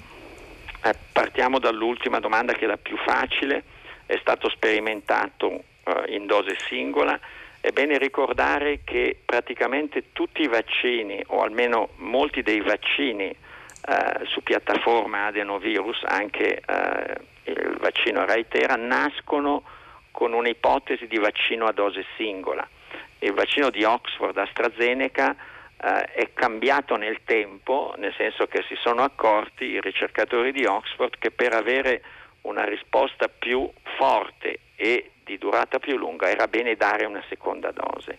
Eh, 0.83 0.95
partiamo 1.11 1.59
dall'ultima 1.59 2.21
domanda 2.21 2.53
che 2.53 2.67
è 2.67 2.69
la 2.69 2.77
più 2.77 2.99
facile, 2.99 3.65
è 4.05 4.19
stato 4.21 4.51
sperimentato 4.51 5.65
eh, 5.85 6.15
in 6.15 6.27
dose 6.27 6.55
singola 6.69 7.19
È 7.61 7.71
bene 7.71 7.99
ricordare 7.99 8.81
che 8.85 9.19
praticamente 9.25 10.13
tutti 10.13 10.43
i 10.43 10.49
vaccini, 10.49 11.23
o 11.29 11.43
almeno 11.43 11.91
molti 11.97 12.43
dei 12.43 12.61
vaccini 12.61 13.27
eh, 13.27 14.27
su 14.27 14.43
piattaforma 14.43 15.27
adenovirus, 15.27 16.03
anche 16.05 16.61
eh, 16.65 17.17
il 17.45 17.77
vaccino 17.81 18.25
Reitera, 18.25 18.77
nascono 18.77 19.65
con 20.13 20.33
un'ipotesi 20.33 21.07
di 21.07 21.19
vaccino 21.19 21.67
a 21.67 21.73
dose 21.73 22.05
singola. 22.17 22.67
Il 23.21 23.33
vaccino 23.33 23.71
di 23.71 23.83
Oxford 23.83 24.37
AstraZeneca 24.37 25.35
eh, 25.81 26.05
è 26.05 26.33
cambiato 26.33 26.97
nel 26.97 27.21
tempo, 27.25 27.95
nel 27.99 28.15
senso 28.17 28.47
che 28.47 28.65
si 28.69 28.77
sono 28.81 29.03
accorti 29.03 29.65
i 29.65 29.81
ricercatori 29.81 30.53
di 30.53 30.65
Oxford 30.65 31.19
che 31.19 31.33
per 31.33 31.55
avere 31.55 32.03
una 32.43 32.65
risposta 32.65 33.29
più 33.29 33.69
forte 33.97 34.61
e 34.77 35.11
di 35.29 35.37
durata 35.37 35.79
più 35.79 35.99
lunga 35.99 36.31
era 36.31 36.49
bene 36.49 36.75
dare 36.75 37.05
una 37.05 37.23
seconda 37.29 37.71
dose. 37.71 38.17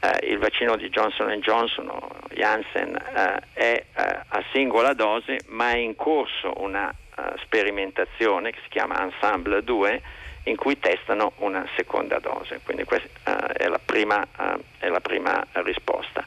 Eh, 0.00 0.30
il 0.32 0.38
vaccino 0.38 0.76
di 0.76 0.90
Johnson 0.90 1.30
Johnson 1.40 1.90
Janssen 2.34 2.94
eh, 2.94 3.42
è 3.54 3.84
eh, 3.96 4.20
a 4.28 4.44
singola 4.52 4.92
dose, 4.92 5.40
ma 5.46 5.70
è 5.70 5.76
in 5.76 5.96
corso 5.96 6.52
una 6.56 6.92
uh, 7.16 7.38
sperimentazione 7.38 8.50
che 8.50 8.58
si 8.64 8.68
chiama 8.68 9.00
Ensemble 9.00 9.62
2 9.62 10.02
in 10.44 10.56
cui 10.56 10.78
testano 10.78 11.32
una 11.36 11.66
seconda 11.76 12.18
dose. 12.18 12.60
Quindi 12.64 12.84
questa 12.84 13.08
uh, 13.30 13.52
è, 13.52 13.68
la 13.68 13.80
prima, 13.82 14.26
uh, 14.36 14.60
è, 14.78 14.88
la 14.88 15.00
prima, 15.00 15.46
risposta. 15.52 16.24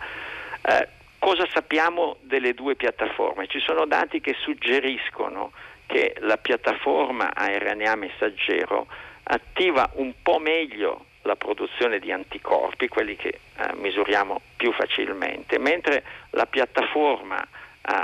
cosa 1.20 1.46
sappiamo 1.52 2.18
delle 2.22 2.54
due 2.54 2.76
piattaforme? 2.76 3.48
Ci 3.48 3.60
sono 3.60 3.86
dati 3.86 4.22
che 4.22 4.36
suggeriscono 4.40 5.52
che 5.86 6.16
la 6.20 6.38
piattaforma 6.38 7.34
a 7.34 7.48
RNA 7.48 7.96
messaggero 7.96 8.88
attiva 9.28 9.90
un 9.94 10.14
po' 10.22 10.40
meglio 10.40 11.06
la 11.24 11.36
produzione 11.36 12.00
di 12.00 12.12
anticorpi, 12.12 12.88
quelli 12.88 13.16
che 13.16 13.40
eh, 13.58 13.74
misuriamo 13.76 14.42
più 14.56 14.72
facilmente, 14.72 15.58
mentre 15.58 16.04
la 16.32 16.46
piattaforma 16.46 17.42
eh, 17.42 17.48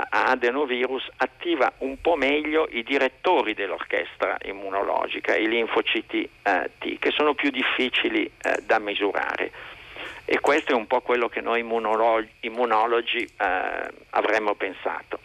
adenovirus 0.08 1.08
attiva 1.16 1.72
un 1.78 2.00
po' 2.00 2.16
meglio 2.16 2.66
i 2.70 2.82
direttori 2.82 3.54
dell'orchestra 3.54 4.36
immunologica, 4.44 5.36
i 5.36 5.48
linfociti 5.48 6.28
eh, 6.42 6.70
T, 6.78 6.98
che 6.98 7.10
sono 7.10 7.34
più 7.34 7.50
difficili 7.50 8.24
eh, 8.24 8.62
da 8.66 8.78
misurare. 8.80 9.52
E 10.24 10.40
questo 10.40 10.72
è 10.72 10.74
un 10.74 10.86
po' 10.86 11.00
quello 11.00 11.28
che 11.28 11.40
noi 11.40 11.60
immunologi, 11.60 12.28
immunologi 12.40 13.22
eh, 13.22 13.90
avremmo 14.10 14.54
pensato. 14.54 15.20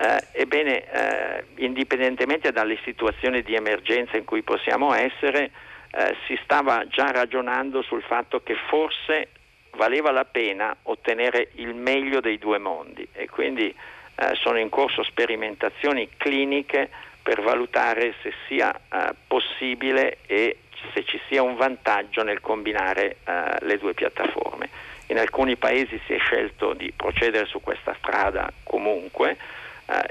Eh, 0.00 0.42
ebbene, 0.42 0.84
eh, 0.90 1.44
indipendentemente 1.56 2.52
dalle 2.52 2.78
situazioni 2.84 3.42
di 3.42 3.54
emergenza 3.54 4.16
in 4.16 4.24
cui 4.24 4.42
possiamo 4.42 4.94
essere, 4.94 5.50
eh, 5.90 6.14
si 6.26 6.38
stava 6.44 6.86
già 6.86 7.10
ragionando 7.10 7.82
sul 7.82 8.02
fatto 8.02 8.40
che 8.42 8.54
forse 8.68 9.30
valeva 9.72 10.12
la 10.12 10.24
pena 10.24 10.76
ottenere 10.84 11.50
il 11.54 11.74
meglio 11.74 12.20
dei 12.20 12.38
due 12.38 12.58
mondi 12.58 13.06
e 13.12 13.28
quindi 13.28 13.74
eh, 14.20 14.34
sono 14.34 14.58
in 14.58 14.68
corso 14.68 15.02
sperimentazioni 15.02 16.08
cliniche 16.16 16.90
per 17.22 17.42
valutare 17.42 18.14
se 18.22 18.32
sia 18.46 18.72
eh, 18.72 19.14
possibile 19.26 20.18
e 20.26 20.58
se 20.94 21.04
ci 21.04 21.20
sia 21.28 21.42
un 21.42 21.56
vantaggio 21.56 22.22
nel 22.22 22.40
combinare 22.40 23.16
eh, 23.24 23.56
le 23.60 23.78
due 23.78 23.94
piattaforme. 23.94 24.68
In 25.06 25.18
alcuni 25.18 25.56
paesi 25.56 26.00
si 26.06 26.12
è 26.12 26.18
scelto 26.18 26.74
di 26.74 26.92
procedere 26.94 27.46
su 27.46 27.60
questa 27.60 27.94
strada 27.98 28.52
comunque, 28.62 29.36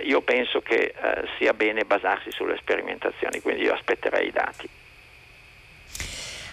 io 0.04 0.22
penso 0.22 0.62
che 0.62 0.94
eh, 1.00 1.28
sia 1.38 1.54
bene 1.54 1.84
basarsi 1.86 2.32
sulle 2.32 2.58
sperimentazioni, 2.58 3.42
quindi 3.42 3.64
io 3.64 3.74
aspetterei 3.74 4.28
i 4.28 4.32
dati. 4.32 4.68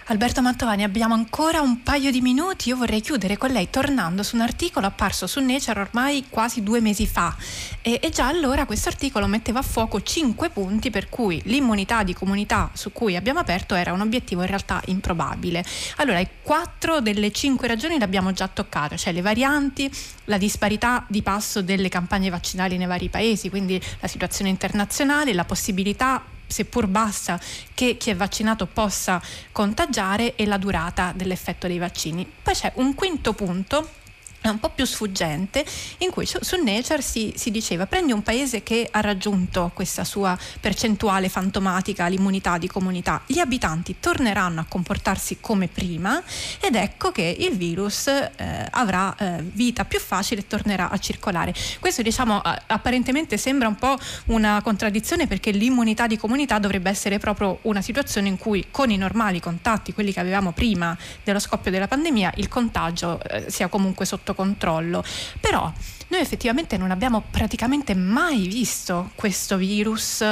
Alberto 0.09 0.43
Mantovani, 0.43 0.83
abbiamo 0.83 1.15
ancora 1.15 1.63
un 1.63 1.83
paio 1.83 2.11
di 2.11 2.21
minuti. 2.21 2.69
Io 2.69 2.77
vorrei 2.77 3.01
chiudere 3.01 3.39
con 3.39 3.51
lei 3.51 3.71
tornando 3.71 4.23
su 4.23 4.37
un 4.37 4.43
articolo 4.43 4.87
apparso 4.87 5.27
su 5.27 5.41
Nature 5.41 5.81
ormai 5.81 6.27
quasi 6.29 6.63
due 6.63 6.83
mesi 6.83 7.07
fa. 7.07 7.35
E, 7.81 8.01
e 8.03 8.11
già 8.11 8.27
allora 8.27 8.67
questo 8.67 8.91
articolo 8.91 9.27
metteva 9.27 9.61
a 9.61 9.63
fuoco 9.63 10.03
cinque 10.03 10.51
punti 10.51 10.91
per 10.91 11.09
cui 11.09 11.41
l'immunità 11.45 12.03
di 12.03 12.13
comunità 12.13 12.71
su 12.75 12.93
cui 12.93 13.17
abbiamo 13.17 13.39
aperto 13.39 13.75
era 13.75 13.95
un 13.95 14.03
obiettivo 14.03 14.43
in 14.43 14.49
realtà 14.49 14.83
improbabile. 14.87 15.65
Allora, 15.97 16.23
quattro 16.43 17.01
delle 17.01 17.33
cinque 17.33 17.67
ragioni 17.67 17.97
le 17.97 18.05
abbiamo 18.05 18.33
già 18.33 18.47
toccate, 18.47 18.99
cioè 18.99 19.15
le 19.15 19.23
varianti, 19.23 19.91
la 20.25 20.37
disparità 20.37 21.07
di 21.09 21.23
passo 21.23 21.63
delle 21.63 21.89
campagne 21.89 22.29
vaccinali 22.29 22.77
nei 22.77 22.87
vari 22.87 23.09
paesi, 23.09 23.49
quindi 23.49 23.81
la 24.01 24.09
situazione 24.09 24.51
internazionale, 24.51 25.33
la 25.33 25.47
possibilità 25.47 26.23
seppur 26.55 26.87
bassa, 26.87 27.41
che 27.75 27.97
chi 27.97 28.11
è 28.11 28.17
vaccinato 28.17 28.67
possa 28.67 29.21
contagiare 29.51 30.37
e 30.37 30.47
la 30.47 30.57
durata 30.57 31.13
dell'effetto 31.15 31.67
dei 31.67 31.79
vaccini. 31.79 32.31
Poi 32.43 32.55
c'è 32.55 32.71
un 32.77 32.95
quinto 32.95 33.33
punto 33.33 34.03
un 34.51 34.59
po' 34.59 34.71
più 34.71 34.85
sfuggente, 34.85 35.65
in 35.99 36.11
cui 36.11 36.27
su, 36.27 36.39
Nature 36.63 37.03
si, 37.03 37.33
si, 37.37 37.51
diceva 37.51 37.87
prendi 37.87 38.13
un 38.13 38.23
paese 38.23 38.63
che 38.63 38.89
ha 38.91 39.01
raggiunto 39.01 39.71
questa 39.75 40.05
sua 40.05 40.37
percentuale 40.61 41.29
fantomatica, 41.29 42.07
l'immunità 42.07 42.59
di 42.59 42.69
comunità, 42.69 43.23
gli 43.27 43.39
abitanti 43.39 43.97
torneranno 44.01 44.61
a 44.61 44.67
comportarsi 44.69 45.39
come 45.41 45.69
prima 45.69 46.23
ed 46.61 46.75
ecco 46.75 47.13
che 47.13 47.37
il 47.39 47.57
virus 47.57 48.07
eh, 48.09 48.33
avrà 48.71 49.15
eh, 49.17 49.43
vita 49.43 49.85
più 49.85 49.99
facile 49.99 50.43
e 50.43 50.47
tornerà 50.47 50.91
a 50.91 50.99
circolare. 50.99 51.55
Questo 51.81 52.03
diciamo 52.03 52.41
apparentemente 52.41 53.37
sembra 53.37 53.69
un 53.69 53.77
po' 53.77 53.97
una 54.27 54.61
contraddizione 54.63 55.27
perché 55.27 55.51
l'immunità 55.51 56.07
di 56.07 56.17
comunità 56.17 56.59
dovrebbe 56.59 56.91
essere 56.91 57.19
proprio 57.19 57.59
una 57.63 57.81
situazione 57.81 58.29
in 58.29 58.37
cui 58.37 58.67
con 58.71 58.91
i 58.91 58.97
normali 58.97 59.41
contatti, 59.41 59.93
quelli 59.93 60.13
che 60.13 60.21
avevamo 60.21 60.53
prima 60.53 60.97
dello 61.23 61.39
scoppio 61.39 61.71
della 61.71 61.89
pandemia, 61.89 62.35
il 62.37 62.49
contagio 62.49 63.21
eh, 63.23 63.51
sia 63.51 63.69
comunque 63.69 64.05
sotto 64.05 64.34
controllo. 64.35 65.03
Però 65.41 65.73
noi 66.09 66.21
effettivamente 66.21 66.77
non 66.77 66.91
abbiamo 66.91 67.25
praticamente 67.31 67.95
mai 67.95 68.47
visto 68.47 69.11
questo 69.15 69.57
virus 69.57 70.25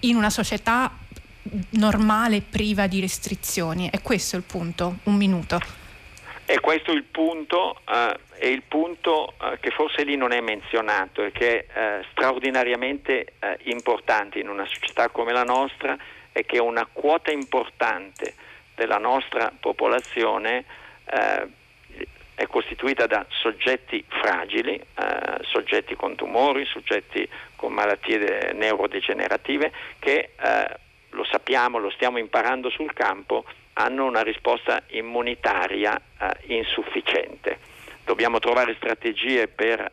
in 0.00 0.16
una 0.16 0.30
società 0.30 0.92
normale 1.70 2.42
priva 2.42 2.86
di 2.86 3.00
restrizioni. 3.00 3.88
E 3.90 4.00
questo 4.02 4.36
è 4.36 4.38
il 4.38 4.44
punto. 4.44 4.98
Un 5.04 5.14
minuto. 5.14 5.86
E 6.50 6.60
questo 6.60 6.92
è 6.92 6.94
il 6.94 7.04
punto, 7.04 7.80
eh, 7.86 8.18
è 8.38 8.46
il 8.46 8.62
punto 8.62 9.34
eh, 9.38 9.58
che 9.60 9.70
forse 9.70 10.02
lì 10.02 10.16
non 10.16 10.32
è 10.32 10.40
menzionato 10.40 11.22
e 11.22 11.30
che 11.30 11.66
è 11.66 11.78
eh, 11.78 12.04
straordinariamente 12.10 13.34
eh, 13.38 13.58
importante 13.64 14.38
in 14.38 14.48
una 14.48 14.64
società 14.64 15.10
come 15.10 15.32
la 15.32 15.42
nostra 15.42 15.94
è 16.32 16.46
che 16.46 16.58
una 16.58 16.88
quota 16.90 17.30
importante 17.30 18.34
della 18.74 18.96
nostra 18.96 19.52
popolazione 19.60 20.64
eh, 21.04 21.46
è 22.38 22.46
costituita 22.46 23.08
da 23.08 23.26
soggetti 23.30 24.04
fragili, 24.06 24.74
eh, 24.74 25.38
soggetti 25.42 25.96
con 25.96 26.14
tumori, 26.14 26.64
soggetti 26.66 27.28
con 27.56 27.72
malattie 27.72 28.52
neurodegenerative 28.52 29.72
che 29.98 30.30
eh, 30.40 30.78
lo 31.10 31.24
sappiamo, 31.24 31.78
lo 31.78 31.90
stiamo 31.90 32.18
imparando 32.18 32.70
sul 32.70 32.92
campo, 32.92 33.44
hanno 33.72 34.04
una 34.04 34.22
risposta 34.22 34.84
immunitaria 34.90 36.00
eh, 36.16 36.54
insufficiente. 36.54 37.58
Dobbiamo 38.04 38.38
trovare 38.38 38.76
strategie 38.76 39.48
per 39.48 39.90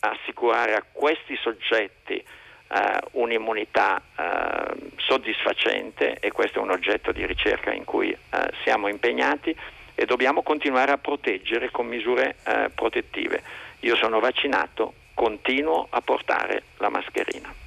assicurare 0.00 0.74
a 0.74 0.84
questi 0.90 1.36
soggetti 1.42 2.14
eh, 2.14 3.00
un'immunità 3.10 4.00
eh, 4.16 4.92
soddisfacente 4.96 6.16
e 6.20 6.32
questo 6.32 6.58
è 6.58 6.62
un 6.62 6.70
oggetto 6.70 7.12
di 7.12 7.26
ricerca 7.26 7.70
in 7.70 7.84
cui 7.84 8.10
eh, 8.10 8.18
siamo 8.64 8.88
impegnati 8.88 9.54
e 9.94 10.04
dobbiamo 10.04 10.42
continuare 10.42 10.92
a 10.92 10.98
proteggere 10.98 11.70
con 11.70 11.86
misure 11.86 12.36
eh, 12.44 12.70
protettive. 12.74 13.42
Io 13.80 13.96
sono 13.96 14.20
vaccinato, 14.20 14.94
continuo 15.14 15.86
a 15.90 16.00
portare 16.00 16.64
la 16.78 16.88
mascherina. 16.88 17.61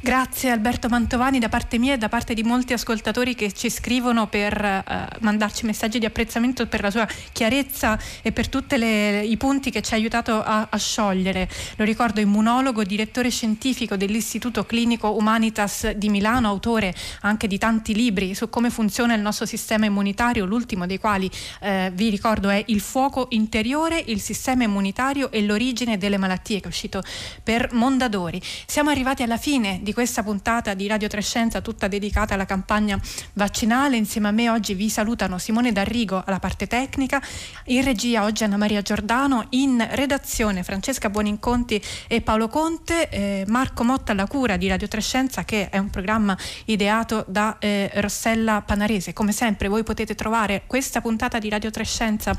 Grazie 0.00 0.50
Alberto 0.50 0.88
Mantovani 0.88 1.40
da 1.40 1.48
parte 1.48 1.76
mia 1.76 1.94
e 1.94 1.98
da 1.98 2.08
parte 2.08 2.32
di 2.32 2.44
molti 2.44 2.72
ascoltatori 2.72 3.34
che 3.34 3.50
ci 3.52 3.68
scrivono 3.68 4.28
per 4.28 4.54
eh, 4.64 4.84
mandarci 5.18 5.66
messaggi 5.66 5.98
di 5.98 6.04
apprezzamento 6.04 6.68
per 6.68 6.82
la 6.82 6.90
sua 6.92 7.06
chiarezza 7.32 7.98
e 8.22 8.30
per 8.30 8.48
tutti 8.48 8.76
i 8.76 9.36
punti 9.36 9.72
che 9.72 9.82
ci 9.82 9.94
ha 9.94 9.96
aiutato 9.96 10.40
a, 10.40 10.68
a, 10.70 10.76
sciogliere. 10.78 11.48
Lo 11.76 11.84
ricordo, 11.84 12.20
immunologo, 12.20 12.84
direttore 12.84 13.28
scientifico 13.28 13.96
dell'Istituto 13.96 14.64
Clinico 14.64 15.16
Humanitas 15.16 15.90
di 15.90 16.08
Milano, 16.10 16.46
autore 16.46 16.94
anche 17.22 17.48
di 17.48 17.58
tanti 17.58 17.92
libri 17.92 18.36
su 18.36 18.48
come 18.48 18.70
funziona 18.70 19.14
il 19.14 19.20
nostro 19.20 19.46
sistema 19.46 19.86
immunitario, 19.86 20.44
l'ultimo 20.44 20.86
dei 20.86 21.00
quali 21.00 21.28
eh, 21.60 21.90
vi 21.92 22.08
ricordo 22.08 22.50
è 22.50 22.62
Il 22.66 22.80
fuoco 22.80 23.26
interiore, 23.30 24.00
il 24.06 24.20
sistema 24.20 24.62
immunitario 24.62 25.32
e 25.32 25.42
l'origine 25.42 25.98
delle 25.98 26.18
malattie 26.18 26.60
che 26.60 26.66
è 26.66 26.68
uscito 26.68 27.02
per 27.42 27.72
Mondadori. 27.72 28.40
Siamo 28.64 28.90
arrivati 28.90 29.24
alla 29.24 29.38
fine 29.38 29.80
di 29.88 29.94
questa 29.94 30.22
puntata 30.22 30.74
di 30.74 30.86
Radio 30.86 31.08
Trescenza 31.08 31.62
tutta 31.62 31.88
dedicata 31.88 32.34
alla 32.34 32.44
campagna 32.44 33.00
vaccinale. 33.32 33.96
Insieme 33.96 34.28
a 34.28 34.32
me 34.32 34.50
oggi 34.50 34.74
vi 34.74 34.90
salutano 34.90 35.38
Simone 35.38 35.72
D'Arrigo 35.72 36.22
alla 36.26 36.38
parte 36.38 36.66
tecnica, 36.66 37.22
in 37.68 37.82
regia 37.82 38.24
oggi 38.24 38.44
Anna 38.44 38.58
Maria 38.58 38.82
Giordano, 38.82 39.46
in 39.50 39.82
redazione 39.92 40.62
Francesca 40.62 41.08
Buoninconti 41.08 41.82
e 42.06 42.20
Paolo 42.20 42.48
Conte, 42.48 43.08
eh, 43.08 43.44
Marco 43.46 43.82
Motta 43.82 44.12
alla 44.12 44.26
cura 44.26 44.58
di 44.58 44.68
Radio 44.68 44.88
Trescenza 44.88 45.46
che 45.46 45.70
è 45.70 45.78
un 45.78 45.88
programma 45.88 46.36
ideato 46.66 47.24
da 47.26 47.56
eh, 47.58 47.90
Rossella 47.94 48.60
Panarese. 48.60 49.14
Come 49.14 49.32
sempre 49.32 49.68
voi 49.68 49.84
potete 49.84 50.14
trovare 50.14 50.64
questa 50.66 51.00
puntata 51.00 51.38
di 51.38 51.48
Radio 51.48 51.70
Trescenza 51.70 52.36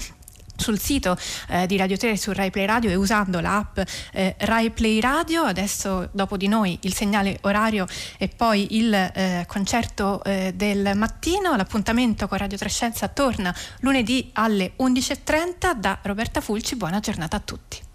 sul 0.60 0.80
sito 0.80 1.18
eh, 1.50 1.66
di 1.66 1.78
Radio 1.78 1.98
3 1.98 2.18
su 2.18 2.32
Rai 2.32 2.52
Play 2.52 2.66
Radio 2.66 2.90
e 2.90 2.96
usando 2.96 3.40
l'app 3.40 3.80
eh, 4.14 4.36
Rai 4.40 4.70
Play 4.72 5.00
Radio. 5.00 5.44
Adesso 5.44 6.10
dopo 6.12 6.38
di 6.38 6.48
noi 6.48 6.78
il 6.82 6.94
segnale 6.94 7.38
orario 7.42 7.88
e 8.18 8.28
poi 8.28 8.78
il 8.78 8.94
eh, 8.94 9.46
concerto 9.48 10.24
eh, 10.24 10.54
del 10.56 10.92
mattino. 10.96 11.56
L'appuntamento 11.56 12.28
con 12.28 12.38
Radio 12.38 12.58
Trescenza 12.58 13.08
torna 13.08 13.56
lunedì 13.80 14.30
alle 14.34 14.74
11.30 14.80 15.74
da 15.74 16.00
Roberta 16.04 16.42
Fulci. 16.42 16.76
Buona 16.76 17.00
giornata 17.00 17.38
a 17.38 17.42
tutti. 17.42 17.89